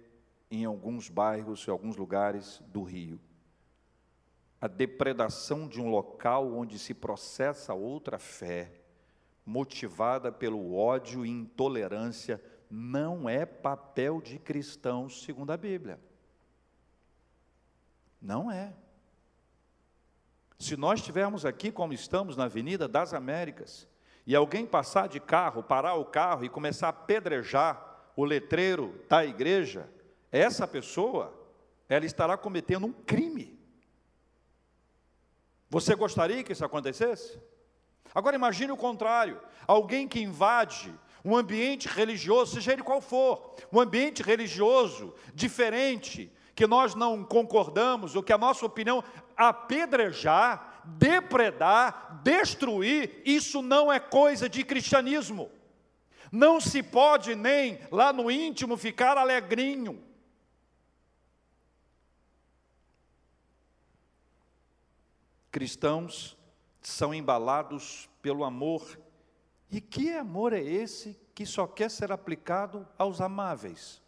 [0.49, 3.19] em alguns bairros e alguns lugares do Rio
[4.61, 8.71] a depredação de um local onde se processa outra fé,
[9.45, 15.99] motivada pelo ódio e intolerância, não é papel de cristãos, segundo a Bíblia.
[18.21, 18.73] Não é.
[20.59, 23.87] Se nós estivermos aqui, como estamos na Avenida das Américas,
[24.27, 29.25] e alguém passar de carro, parar o carro e começar a apedrejar o letreiro da
[29.25, 29.89] igreja,
[30.31, 31.33] essa pessoa,
[31.87, 33.58] ela estará cometendo um crime.
[35.69, 37.39] Você gostaria que isso acontecesse?
[38.13, 43.79] Agora imagine o contrário: alguém que invade um ambiente religioso, seja ele qual for, um
[43.79, 49.03] ambiente religioso diferente, que nós não concordamos, ou que a nossa opinião
[49.35, 55.51] apedrejar, depredar, destruir, isso não é coisa de cristianismo.
[56.31, 60.03] Não se pode nem lá no íntimo ficar alegrinho.
[65.51, 66.37] Cristãos
[66.81, 68.99] são embalados pelo amor.
[69.71, 74.01] E que amor é esse que só quer ser aplicado aos amáveis?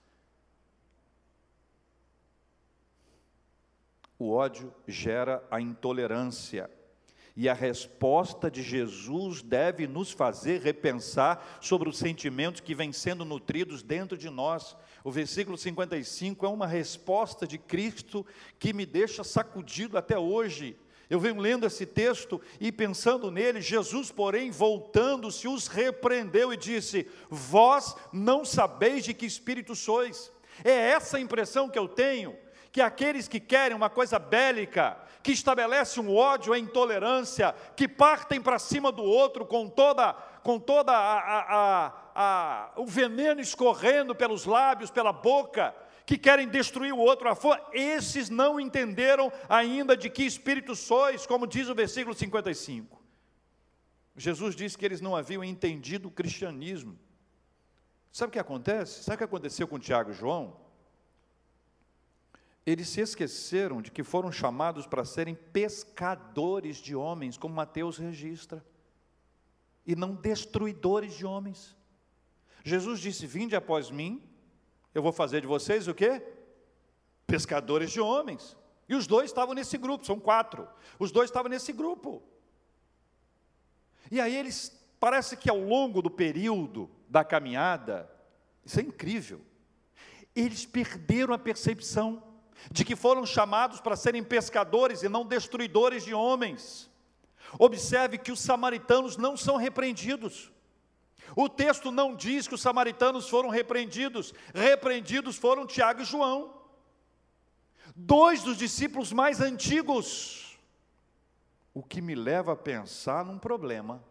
[4.17, 6.69] O ódio gera a intolerância.
[7.35, 13.23] E a resposta de Jesus deve nos fazer repensar sobre os sentimentos que vêm sendo
[13.23, 14.75] nutridos dentro de nós.
[15.03, 18.25] O versículo 55 é uma resposta de Cristo
[18.59, 20.77] que me deixa sacudido até hoje.
[21.11, 27.05] Eu venho lendo esse texto e pensando nele, Jesus, porém, voltando-se, os repreendeu e disse:
[27.29, 30.31] Vós não sabeis de que espírito sois.
[30.63, 32.33] É essa a impressão que eu tenho,
[32.71, 38.39] que aqueles que querem uma coisa bélica, que estabelece um ódio, a intolerância, que partem
[38.39, 44.13] para cima do outro com toda, com toda a, a, a a, o veneno escorrendo
[44.13, 45.73] pelos lábios, pela boca,
[46.05, 51.25] que querem destruir o outro a fora, esses não entenderam ainda de que espírito sois,
[51.25, 53.01] como diz o versículo 55.
[54.15, 56.97] Jesus disse que eles não haviam entendido o cristianismo.
[58.11, 59.03] Sabe o que acontece?
[59.03, 60.59] Sabe o que aconteceu com Tiago e João?
[62.65, 68.63] Eles se esqueceram de que foram chamados para serem pescadores de homens, como Mateus registra,
[69.85, 71.75] e não destruidores de homens.
[72.63, 74.21] Jesus disse: Vinde após mim,
[74.93, 76.21] eu vou fazer de vocês o quê?
[77.25, 78.57] Pescadores de homens.
[78.87, 80.67] E os dois estavam nesse grupo, são quatro.
[80.99, 82.21] Os dois estavam nesse grupo.
[84.11, 88.11] E aí eles, parece que ao longo do período da caminhada,
[88.65, 89.41] isso é incrível,
[90.35, 92.21] eles perderam a percepção
[92.69, 96.89] de que foram chamados para serem pescadores e não destruidores de homens.
[97.57, 100.51] Observe que os samaritanos não são repreendidos.
[101.35, 106.53] O texto não diz que os samaritanos foram repreendidos, repreendidos foram Tiago e João,
[107.95, 110.59] dois dos discípulos mais antigos.
[111.73, 114.03] O que me leva a pensar num problema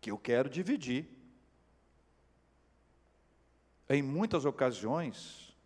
[0.00, 1.08] que eu quero dividir.
[3.88, 5.56] Em muitas ocasiões,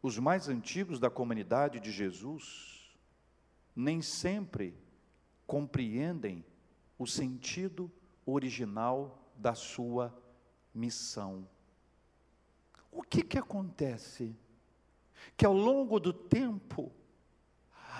[0.00, 2.94] os mais antigos da comunidade de Jesus
[3.74, 4.76] nem sempre
[5.46, 6.44] compreendem
[6.96, 7.90] o sentido
[8.24, 10.14] original da sua
[10.74, 11.46] missão.
[12.90, 14.36] O que que acontece?
[15.36, 16.92] Que ao longo do tempo,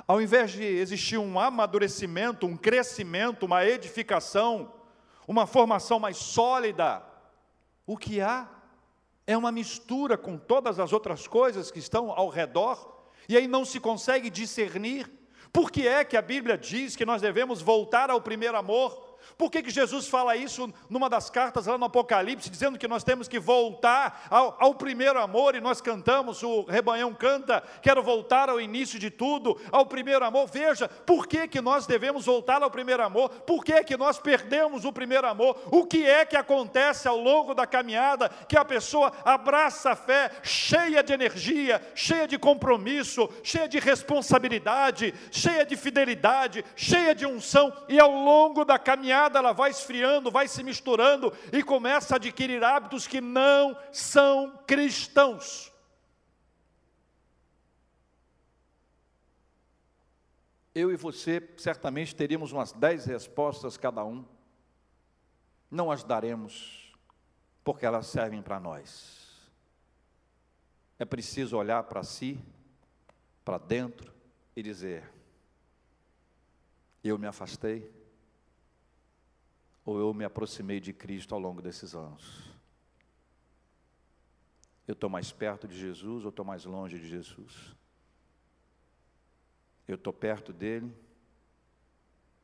[0.07, 4.73] ao invés de existir um amadurecimento, um crescimento, uma edificação,
[5.27, 7.03] uma formação mais sólida,
[7.87, 8.49] o que há
[9.27, 13.65] é uma mistura com todas as outras coisas que estão ao redor, e aí não
[13.65, 15.11] se consegue discernir.
[15.53, 19.04] Por que é que a Bíblia diz que nós devemos voltar ao primeiro amor?
[19.37, 23.05] Por que, que Jesus fala isso numa das cartas lá no Apocalipse, dizendo que nós
[23.05, 28.49] temos que voltar ao, ao, primeiro amor, e nós cantamos, o rebanhão canta, quero voltar
[28.49, 30.47] ao início de tudo, ao primeiro amor.
[30.47, 33.29] Veja, por que, que nós devemos voltar ao primeiro amor?
[33.29, 35.59] Por que, que nós perdemos o primeiro amor?
[35.71, 40.31] O que é que acontece ao longo da caminhada que a pessoa abraça a fé,
[40.43, 47.73] cheia de energia, cheia de compromisso, cheia de responsabilidade, cheia de fidelidade, cheia de unção,
[47.89, 52.17] e ao longo da caminhada, caminhada ela vai esfriando, vai se misturando e começa a
[52.17, 55.73] adquirir hábitos que não são cristãos.
[60.75, 64.25] Eu e você certamente teríamos umas dez respostas cada um.
[65.71, 66.93] Não as daremos,
[67.63, 69.51] porque elas servem para nós.
[70.99, 72.41] É preciso olhar para si,
[73.45, 74.13] para dentro
[74.57, 75.09] e dizer:
[77.05, 77.89] eu me afastei,
[79.85, 82.43] ou eu me aproximei de Cristo ao longo desses anos?
[84.87, 87.75] Eu estou mais perto de Jesus ou estou mais longe de Jesus?
[89.87, 90.91] Eu estou perto dele,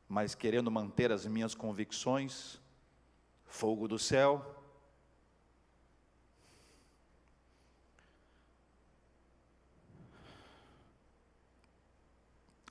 [0.07, 2.59] mas querendo manter as minhas convicções,
[3.45, 4.57] fogo do céu.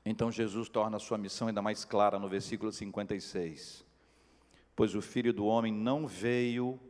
[0.04, 3.89] Então Jesus torna a sua missão ainda mais clara no versículo 56
[4.80, 6.80] pois o filho do homem não veio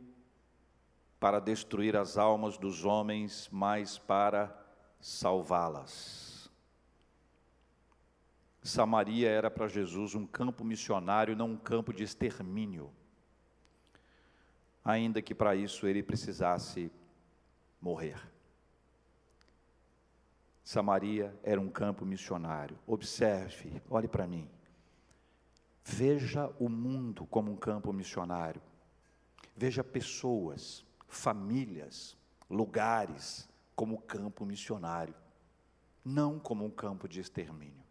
[1.19, 4.57] para destruir as almas dos homens, mas para
[5.01, 6.49] salvá-las.
[8.63, 12.89] Samaria era para Jesus um campo missionário, não um campo de extermínio.
[14.85, 16.89] Ainda que para isso ele precisasse
[17.81, 18.25] morrer.
[20.63, 22.79] Samaria era um campo missionário.
[22.87, 24.49] Observe, olhe para mim.
[25.83, 28.61] Veja o mundo como um campo missionário.
[29.55, 32.17] Veja pessoas, famílias,
[32.49, 35.15] lugares como campo missionário,
[36.03, 37.83] não como um campo de extermínio.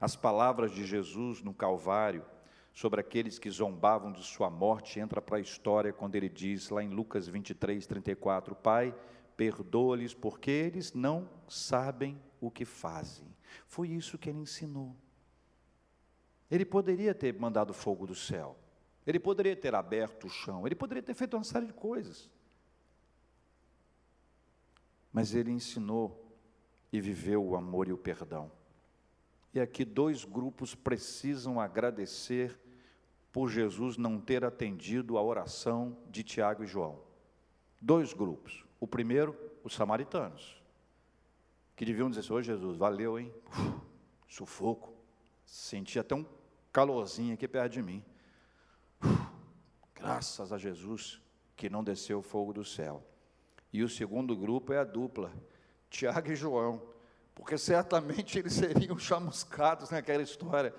[0.00, 2.24] As palavras de Jesus no Calvário
[2.72, 6.82] sobre aqueles que zombavam de sua morte entra para a história quando ele diz lá
[6.82, 8.94] em Lucas 23, 34, Pai,
[9.36, 13.26] perdoa-lhes porque eles não sabem o que fazem.
[13.66, 14.96] Foi isso que ele ensinou.
[16.52, 18.56] Ele poderia ter mandado fogo do céu,
[19.04, 22.30] ele poderia ter aberto o chão, ele poderia ter feito uma série de coisas.
[25.12, 26.18] mas ele ensinou
[26.90, 28.50] e viveu o amor e o perdão.
[29.52, 32.58] E aqui dois grupos precisam agradecer
[33.30, 37.00] por Jesus não ter atendido a oração de Tiago e João.
[37.80, 38.64] Dois grupos.
[38.80, 40.62] O primeiro, os samaritanos,
[41.76, 43.32] que deviam dizer assim: Ô Jesus, valeu, hein?
[43.48, 43.80] Uf,
[44.26, 44.94] sufoco.
[45.44, 46.24] Senti até um
[46.72, 48.02] calorzinho aqui perto de mim.
[49.04, 49.26] Uf,
[49.94, 51.20] graças a Jesus
[51.54, 53.04] que não desceu o fogo do céu.
[53.72, 55.32] E o segundo grupo é a dupla,
[55.88, 56.82] Tiago e João,
[57.34, 60.74] porque certamente eles seriam chamuscados naquela história,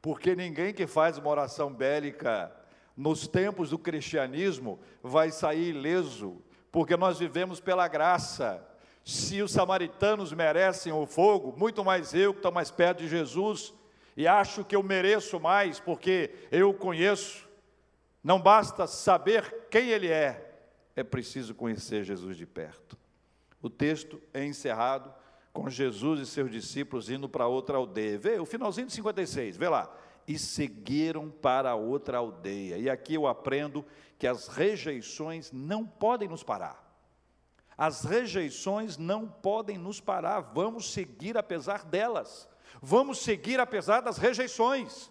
[0.00, 2.54] porque ninguém que faz uma oração bélica
[2.96, 8.64] nos tempos do cristianismo vai sair ileso, porque nós vivemos pela graça.
[9.04, 13.72] Se os samaritanos merecem o fogo, muito mais eu que estou mais perto de Jesus
[14.18, 17.48] e acho que eu mereço mais porque eu o conheço.
[18.20, 20.58] Não basta saber quem ele é,
[20.96, 22.98] é preciso conhecer Jesus de perto.
[23.62, 25.14] O texto é encerrado
[25.52, 28.18] com Jesus e seus discípulos indo para outra aldeia.
[28.18, 29.88] Vê o finalzinho de 56, vê lá.
[30.26, 32.76] E seguiram para outra aldeia.
[32.76, 33.86] E aqui eu aprendo
[34.18, 36.84] que as rejeições não podem nos parar.
[37.76, 40.40] As rejeições não podem nos parar.
[40.40, 42.48] Vamos seguir apesar delas.
[42.80, 45.10] Vamos seguir apesar das rejeições.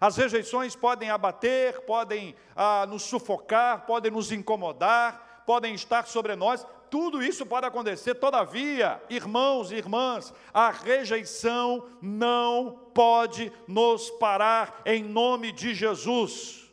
[0.00, 6.64] As rejeições podem abater, podem ah, nos sufocar, podem nos incomodar, podem estar sobre nós,
[6.90, 15.02] tudo isso pode acontecer, todavia, irmãos e irmãs, a rejeição não pode nos parar em
[15.02, 16.70] nome de Jesus.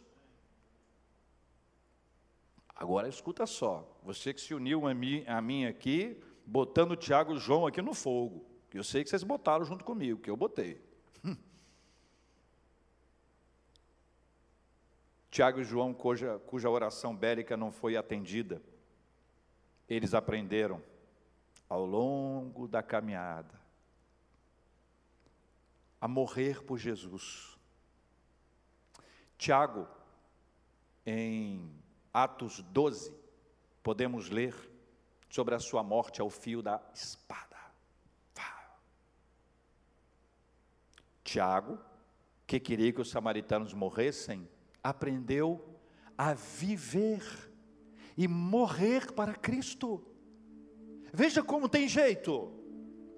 [2.75, 7.39] Agora escuta só, você que se uniu a mim, a mim aqui, botando Tiago e
[7.39, 8.45] João aqui no fogo,
[8.77, 10.83] eu sei que vocês botaram junto comigo, que eu botei.
[15.31, 18.61] Tiago e João, cuja, cuja oração bélica não foi atendida,
[19.87, 20.83] eles aprenderam
[21.69, 23.63] ao longo da caminhada
[25.99, 27.57] a morrer por Jesus.
[29.37, 29.87] Tiago,
[31.05, 31.71] em
[32.13, 33.13] Atos 12,
[33.81, 34.53] podemos ler
[35.29, 37.54] sobre a sua morte ao fio da espada.
[41.25, 41.79] Tiago,
[42.47, 44.47] que queria que os samaritanos morressem,
[44.81, 45.77] aprendeu
[46.17, 47.21] a viver
[48.15, 50.05] e morrer para Cristo.
[51.11, 52.53] Veja como tem jeito.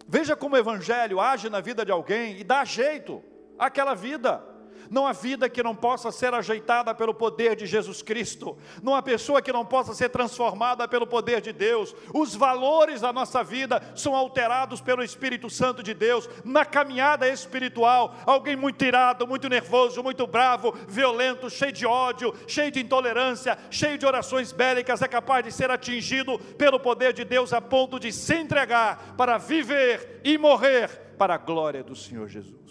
[0.08, 3.22] Veja como o evangelho age na vida de alguém e dá jeito
[3.60, 4.42] àquela vida
[4.90, 9.02] não há vida que não possa ser ajeitada pelo poder de Jesus Cristo, não há
[9.02, 11.96] pessoa que não possa ser transformada pelo poder de Deus.
[12.14, 18.16] Os valores da nossa vida são alterados pelo Espírito Santo de Deus na caminhada espiritual.
[18.26, 23.98] Alguém muito irado, muito nervoso, muito bravo, violento, cheio de ódio, cheio de intolerância, cheio
[23.98, 28.12] de orações bélicas, é capaz de ser atingido pelo poder de Deus a ponto de
[28.12, 32.67] se entregar para viver e morrer para a glória do Senhor Jesus.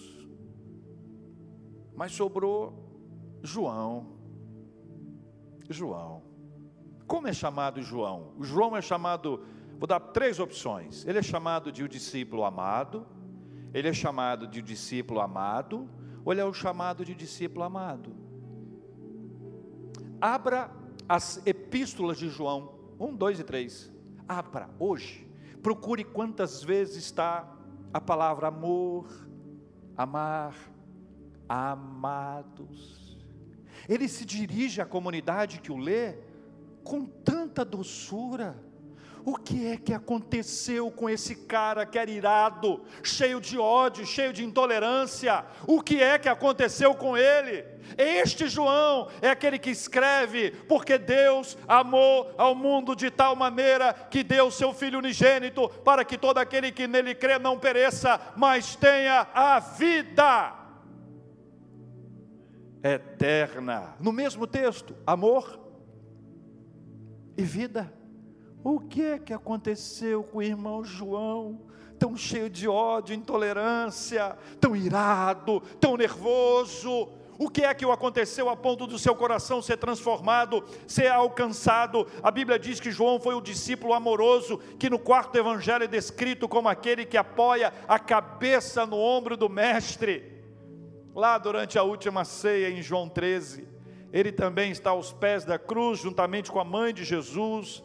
[1.96, 2.74] Mas sobrou
[3.42, 4.06] João.
[5.68, 6.22] João.
[7.06, 8.32] Como é chamado João?
[8.36, 9.42] O João é chamado,
[9.78, 11.06] vou dar três opções.
[11.06, 13.06] Ele é chamado de o discípulo amado,
[13.72, 15.88] ele é chamado de o discípulo amado,
[16.24, 18.14] ou ele é o chamado de discípulo amado.
[20.20, 20.70] Abra
[21.08, 23.92] as epístolas de João, 1, 2 e 3.
[24.28, 25.26] Abra hoje.
[25.62, 27.52] Procure quantas vezes está
[27.92, 29.06] a palavra amor,
[29.96, 30.54] amar,
[31.48, 33.16] amados.
[33.88, 36.14] Ele se dirige à comunidade que o lê
[36.82, 38.56] com tanta doçura.
[39.24, 44.32] O que é que aconteceu com esse cara que era irado, cheio de ódio, cheio
[44.32, 45.44] de intolerância?
[45.66, 47.64] O que é que aconteceu com ele?
[47.98, 54.22] Este João é aquele que escreve, porque Deus amou ao mundo de tal maneira que
[54.22, 59.26] deu seu Filho unigênito, para que todo aquele que nele crê não pereça, mas tenha
[59.34, 60.65] a vida
[62.92, 63.94] eterna.
[64.00, 65.60] No mesmo texto, amor
[67.36, 67.92] e vida.
[68.62, 71.66] O que é que aconteceu com o irmão João?
[71.98, 77.08] Tão cheio de ódio, intolerância, tão irado, tão nervoso.
[77.38, 82.06] O que é que aconteceu a ponto do seu coração ser transformado, ser alcançado?
[82.22, 86.48] A Bíblia diz que João foi o discípulo amoroso, que no quarto evangelho é descrito
[86.48, 90.35] como aquele que apoia a cabeça no ombro do mestre
[91.16, 93.66] lá durante a última ceia em João 13.
[94.12, 97.82] Ele também está aos pés da cruz, juntamente com a mãe de Jesus.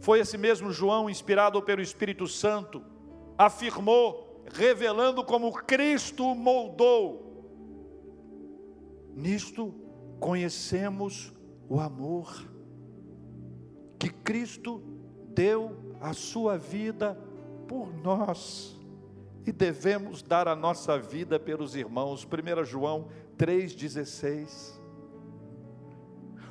[0.00, 2.84] Foi esse mesmo João, inspirado pelo Espírito Santo,
[3.38, 7.32] afirmou, revelando como Cristo moldou.
[9.14, 9.74] Nisto
[10.20, 11.32] conhecemos
[11.70, 12.46] o amor
[13.98, 14.82] que Cristo
[15.28, 17.18] deu a sua vida
[17.66, 18.81] por nós
[19.46, 22.26] e devemos dar a nossa vida pelos irmãos.
[22.26, 24.80] 1 João 3,16.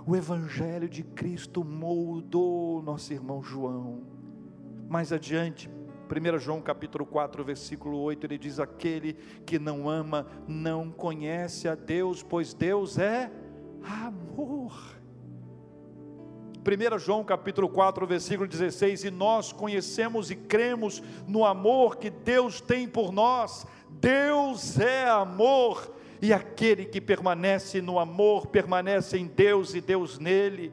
[0.05, 4.01] O Evangelho de Cristo moldou nosso irmão João.
[4.89, 5.69] Mais adiante,
[6.09, 9.13] 1 João capítulo 4, versículo 8, ele diz: Aquele
[9.45, 13.31] que não ama não conhece a Deus, pois Deus é
[13.83, 15.00] amor.
[16.63, 22.61] 1 João capítulo 4, versículo 16, e nós conhecemos e cremos no amor que Deus
[22.61, 23.65] tem por nós.
[23.89, 25.91] Deus é amor,
[26.21, 30.71] e aquele que permanece no amor permanece em Deus e Deus nele.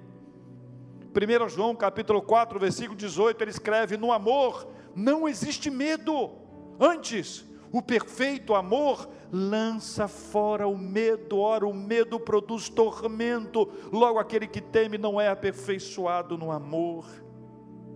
[1.14, 6.30] 1 João capítulo 4, versículo 18, ele escreve: No amor não existe medo,
[6.78, 14.46] antes, o perfeito amor lança fora o medo, ora o medo produz tormento, logo aquele
[14.46, 17.04] que teme não é aperfeiçoado no amor.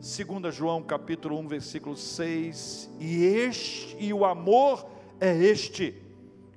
[0.00, 4.84] 2 João capítulo 1, versículo 6, e este e o amor
[5.20, 6.02] é este,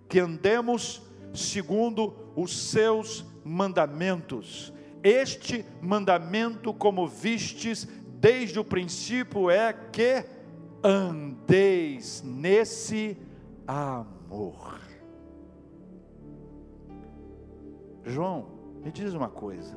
[0.09, 1.01] que andemos
[1.33, 4.73] segundo os seus mandamentos.
[5.03, 7.87] Este mandamento, como vistes
[8.19, 10.25] desde o princípio, é que
[10.83, 13.17] andeis nesse
[13.67, 14.79] amor.
[18.03, 18.47] João,
[18.83, 19.75] me diz uma coisa.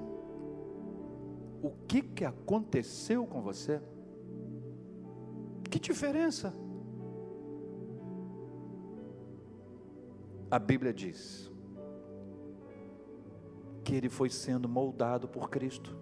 [1.62, 3.80] O que, que aconteceu com você?
[5.70, 6.54] Que diferença?
[10.50, 11.50] A Bíblia diz
[13.84, 15.96] que ele foi sendo moldado por Cristo.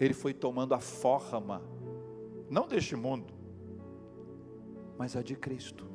[0.00, 1.62] Ele foi tomando a forma,
[2.50, 3.32] não deste mundo,
[4.96, 5.86] mas a de Cristo.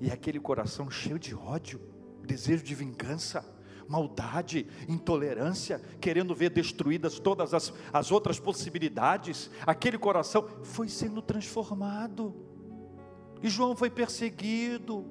[0.00, 1.80] E aquele coração cheio de ódio,
[2.22, 3.44] desejo de vingança,
[3.88, 12.34] maldade, intolerância, querendo ver destruídas todas as, as outras possibilidades, aquele coração foi sendo transformado.
[13.42, 15.06] E João foi perseguido,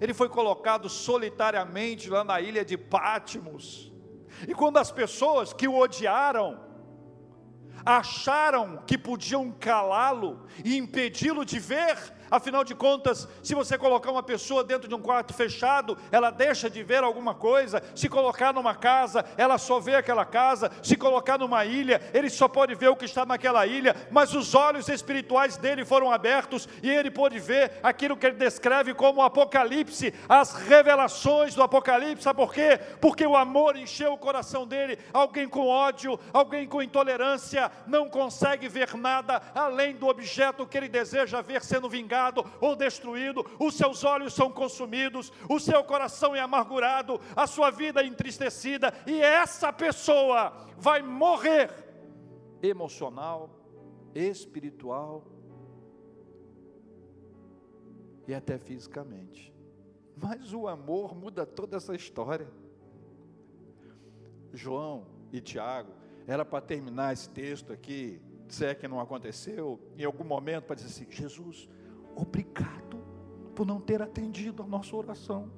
[0.00, 3.92] ele foi colocado solitariamente lá na ilha de Pátimos.
[4.46, 6.67] E quando as pessoas que o odiaram,
[7.84, 11.96] acharam que podiam calá-lo e impedi-lo de ver,
[12.30, 16.68] Afinal de contas, se você colocar uma pessoa dentro de um quarto fechado, ela deixa
[16.68, 17.82] de ver alguma coisa.
[17.94, 20.70] Se colocar numa casa, ela só vê aquela casa.
[20.82, 23.96] Se colocar numa ilha, ele só pode ver o que está naquela ilha.
[24.10, 28.92] Mas os olhos espirituais dele foram abertos e ele pôde ver aquilo que ele descreve
[28.92, 32.24] como o Apocalipse, as revelações do Apocalipse.
[32.24, 32.78] Sabe por quê?
[33.00, 34.98] Porque o amor encheu o coração dele.
[35.12, 40.88] Alguém com ódio, alguém com intolerância, não consegue ver nada além do objeto que ele
[40.88, 42.17] deseja ver sendo vingado
[42.60, 48.02] ou destruído, os seus olhos são consumidos, o seu coração é amargurado, a sua vida
[48.02, 51.70] é entristecida, e essa pessoa vai morrer
[52.62, 53.50] emocional,
[54.14, 55.24] espiritual
[58.26, 59.54] e até fisicamente.
[60.16, 62.48] Mas o amor muda toda essa história.
[64.52, 65.92] João e Tiago,
[66.26, 70.76] era para terminar esse texto aqui, se é que não aconteceu, em algum momento, para
[70.76, 71.68] dizer assim: Jesus,
[72.20, 72.98] obrigado
[73.54, 75.50] por não ter atendido a nossa oração.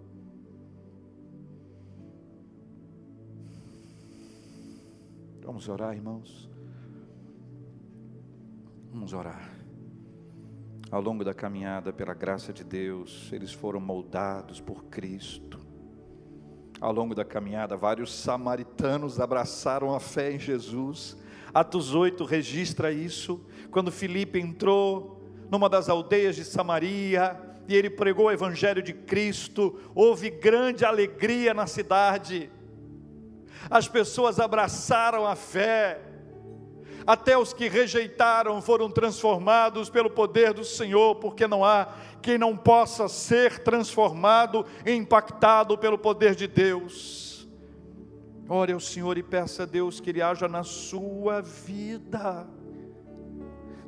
[5.43, 6.49] Vamos orar, irmãos.
[8.93, 9.51] Vamos orar.
[10.91, 15.59] Ao longo da caminhada, pela graça de Deus, eles foram moldados por Cristo.
[16.81, 21.17] Ao longo da caminhada, vários samaritanos abraçaram a fé em Jesus.
[21.53, 23.45] Atos 8 registra isso.
[23.71, 25.20] Quando Filipe entrou
[25.51, 31.53] numa das aldeias de Samaria, e ele pregou o Evangelho de Cristo, houve grande alegria
[31.53, 32.51] na cidade,
[33.69, 36.01] as pessoas abraçaram a fé,
[37.07, 41.89] até os que rejeitaram foram transformados pelo poder do Senhor, porque não há
[42.23, 47.49] quem não possa ser transformado e impactado pelo poder de Deus.
[48.49, 52.47] Ore ao Senhor e peça a Deus que Ele haja na sua vida.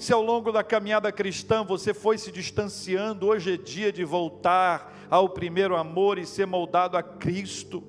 [0.02, 4.92] Se ao longo da caminhada cristã você foi se distanciando, hoje é dia de voltar
[5.08, 7.84] ao primeiro amor e ser moldado a Cristo.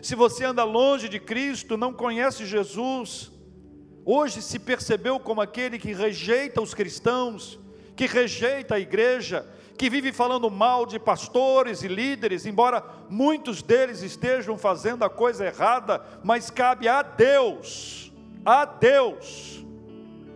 [0.00, 3.32] Se você anda longe de Cristo, não conhece Jesus,
[4.04, 7.58] hoje se percebeu como aquele que rejeita os cristãos,
[7.96, 9.44] que rejeita a igreja,
[9.76, 15.44] que vive falando mal de pastores e líderes, embora muitos deles estejam fazendo a coisa
[15.44, 18.12] errada, mas cabe a Deus,
[18.44, 19.62] a Deus,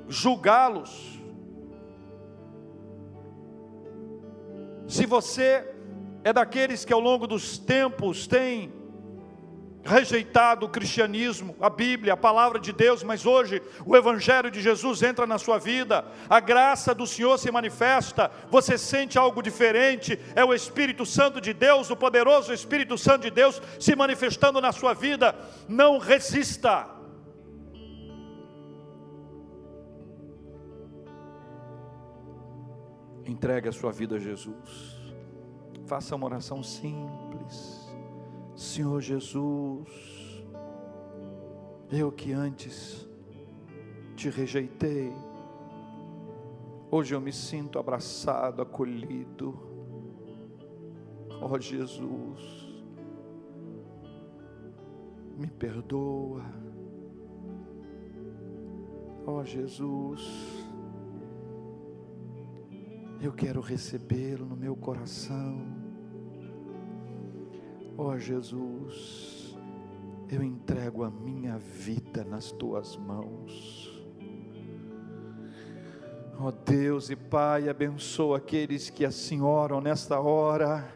[0.09, 1.21] julgá-los.
[4.89, 5.69] Se você
[6.23, 8.73] é daqueles que ao longo dos tempos tem
[9.87, 15.03] rejeitado o cristianismo, a Bíblia, a palavra de Deus, mas hoje o Evangelho de Jesus
[15.03, 20.45] entra na sua vida, a graça do Senhor se manifesta, você sente algo diferente, é
[20.45, 24.93] o Espírito Santo de Deus, o poderoso Espírito Santo de Deus se manifestando na sua
[24.93, 25.35] vida,
[25.69, 26.96] não resista.
[33.27, 35.13] Entregue a sua vida a Jesus,
[35.87, 37.87] faça uma oração simples
[38.57, 40.43] Senhor Jesus,
[41.93, 43.07] eu que antes
[44.17, 45.13] te rejeitei,
[46.91, 49.55] hoje eu me sinto abraçado, acolhido.
[51.39, 52.67] Ó oh, Jesus,
[55.37, 56.43] me perdoa.
[59.27, 60.66] Ó oh, Jesus,
[63.21, 65.67] eu quero recebê-lo no meu coração.
[67.97, 69.57] Ó oh, Jesus,
[70.31, 73.93] eu entrego a minha vida nas tuas mãos.
[76.39, 80.87] Ó oh Deus e Pai, abençoa aqueles que assim oram nesta hora.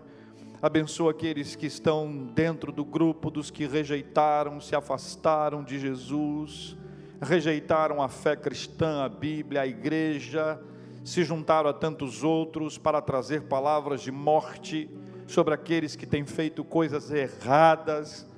[0.61, 6.77] Abençoa aqueles que estão dentro do grupo dos que rejeitaram, se afastaram de Jesus,
[7.19, 10.63] rejeitaram a fé cristã, a Bíblia, a igreja,
[11.03, 14.91] se juntaram a tantos outros para trazer palavras de morte
[15.27, 18.29] sobre aqueles que têm feito coisas erradas,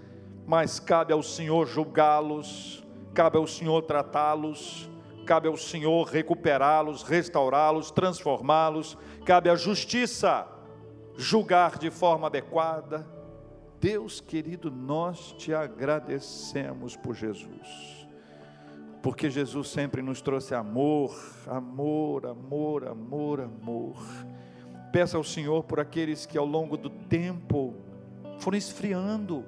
[0.47, 4.91] mas cabe ao Senhor julgá-los, cabe ao Senhor tratá-los,
[5.27, 10.47] cabe ao Senhor recuperá-los, restaurá-los, transformá-los, cabe à justiça
[11.17, 13.07] julgar de forma adequada.
[13.81, 18.02] Deus querido, nós te agradecemos por Jesus,
[19.03, 21.13] porque Jesus sempre nos trouxe amor,
[21.49, 23.97] amor, amor, amor, amor.
[24.93, 27.75] Peça ao Senhor por aqueles que ao longo do tempo
[28.39, 29.45] foram esfriando.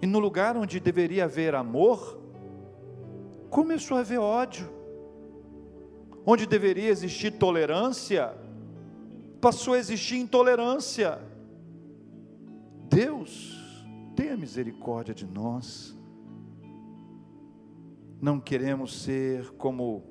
[0.00, 2.18] E no lugar onde deveria haver amor,
[3.50, 4.66] começou a haver ódio.
[6.24, 8.34] Onde deveria existir tolerância,
[9.38, 11.18] passou a existir intolerância.
[12.88, 13.84] Deus,
[14.16, 15.99] tenha misericórdia de nós.
[18.20, 20.04] Não queremos ser como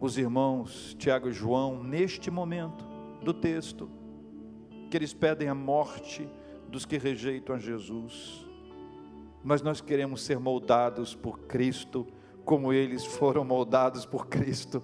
[0.00, 2.86] os irmãos Tiago e João neste momento
[3.22, 3.90] do texto,
[4.90, 6.26] que eles pedem a morte
[6.68, 8.46] dos que rejeitam a Jesus.
[9.42, 12.06] Mas nós queremos ser moldados por Cristo,
[12.44, 14.82] como eles foram moldados por Cristo.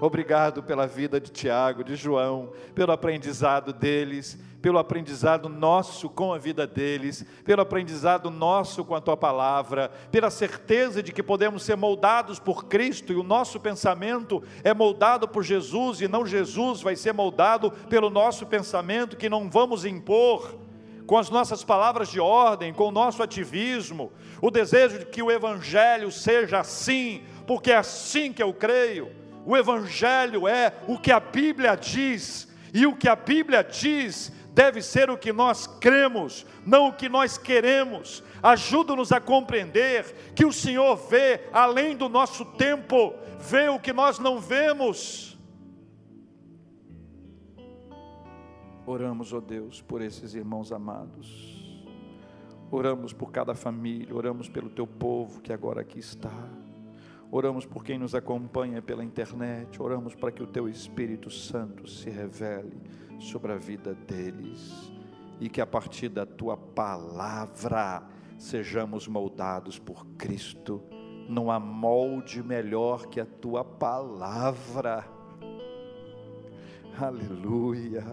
[0.00, 6.38] Obrigado pela vida de Tiago, de João, pelo aprendizado deles, pelo aprendizado nosso com a
[6.38, 11.76] vida deles, pelo aprendizado nosso com a tua palavra, pela certeza de que podemos ser
[11.76, 16.96] moldados por Cristo e o nosso pensamento é moldado por Jesus e não Jesus vai
[16.96, 20.58] ser moldado pelo nosso pensamento que não vamos impor
[21.06, 25.30] com as nossas palavras de ordem, com o nosso ativismo, o desejo de que o
[25.30, 29.10] Evangelho seja assim, porque é assim que eu creio.
[29.46, 34.82] O Evangelho é o que a Bíblia diz, e o que a Bíblia diz deve
[34.82, 38.24] ser o que nós cremos, não o que nós queremos.
[38.42, 44.18] Ajuda-nos a compreender que o Senhor vê além do nosso tempo, vê o que nós
[44.18, 45.38] não vemos.
[48.84, 51.56] Oramos, ó oh Deus, por esses irmãos amados.
[52.68, 56.34] Oramos por cada família, oramos pelo teu povo que agora aqui está.
[57.30, 62.10] Oramos por quem nos acompanha pela internet, oramos para que o teu Espírito Santo se
[62.10, 62.76] revele
[63.18, 64.92] sobre a vida deles
[65.40, 68.02] e que a partir da tua palavra
[68.38, 70.82] sejamos moldados por Cristo.
[71.28, 75.04] Não há molde melhor que a tua palavra.
[76.98, 78.04] Aleluia.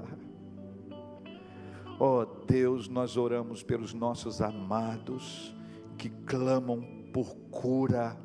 [2.00, 5.56] Oh Deus, nós oramos pelos nossos amados
[5.98, 6.82] que clamam
[7.14, 8.18] por cura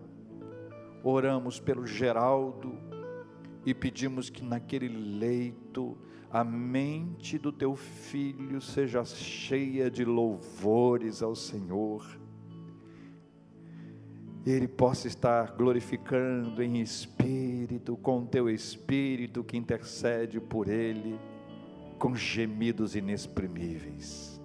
[1.03, 2.77] oramos pelo Geraldo
[3.65, 5.97] e pedimos que naquele leito
[6.31, 12.07] a mente do teu filho seja cheia de louvores ao Senhor.
[14.47, 21.19] Ele possa estar glorificando em espírito, com teu espírito que intercede por ele,
[21.99, 24.41] com gemidos inexprimíveis.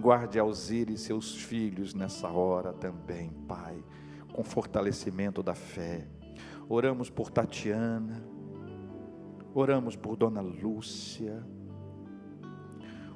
[0.00, 3.82] Guarde Alzire e seus filhos nessa hora também, Pai
[4.38, 6.06] com fortalecimento da fé.
[6.68, 8.22] Oramos por Tatiana,
[9.58, 11.44] oramos por Dona Lúcia,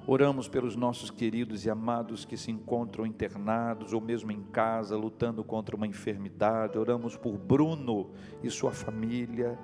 [0.07, 5.45] oramos pelos nossos queridos e amados que se encontram internados ou mesmo em casa, lutando
[5.45, 6.79] contra uma enfermidade.
[6.79, 8.11] Oramos por Bruno
[8.43, 9.59] e sua família.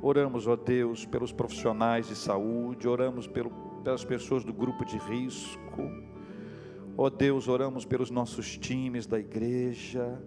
[0.00, 3.50] Oramos, ó Deus, pelos profissionais de saúde, oramos pelo,
[3.82, 5.82] pelas pessoas do grupo de risco
[7.00, 10.20] Ó Deus, oramos pelos nossos times da igreja,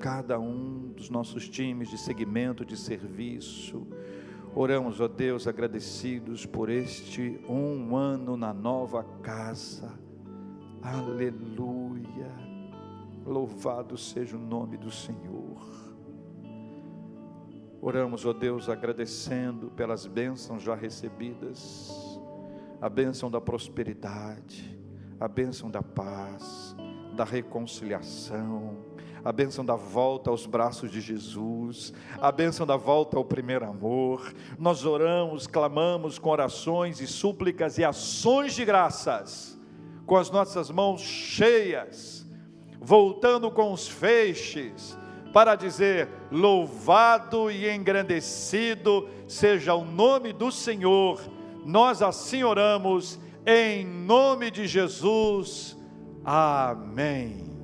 [0.00, 3.86] cada um dos nossos times de segmento de serviço.
[4.58, 9.92] Oramos, ó Deus, agradecidos por este um ano na nova casa.
[10.80, 12.32] Aleluia.
[13.26, 15.60] Louvado seja o nome do Senhor.
[17.82, 22.18] Oramos, ó Deus, agradecendo pelas bênçãos já recebidas,
[22.80, 24.80] a bênção da prosperidade,
[25.20, 26.74] a bênção da paz,
[27.14, 28.78] da reconciliação,
[29.26, 34.32] a bênção da volta aos braços de Jesus, a bênção da volta ao primeiro amor.
[34.56, 39.60] Nós oramos, clamamos com orações e súplicas e ações de graças,
[40.06, 42.24] com as nossas mãos cheias,
[42.80, 44.96] voltando com os feixes,
[45.32, 51.20] para dizer: louvado e engrandecido seja o nome do Senhor.
[51.64, 55.76] Nós assim oramos em nome de Jesus.
[56.24, 57.55] Amém.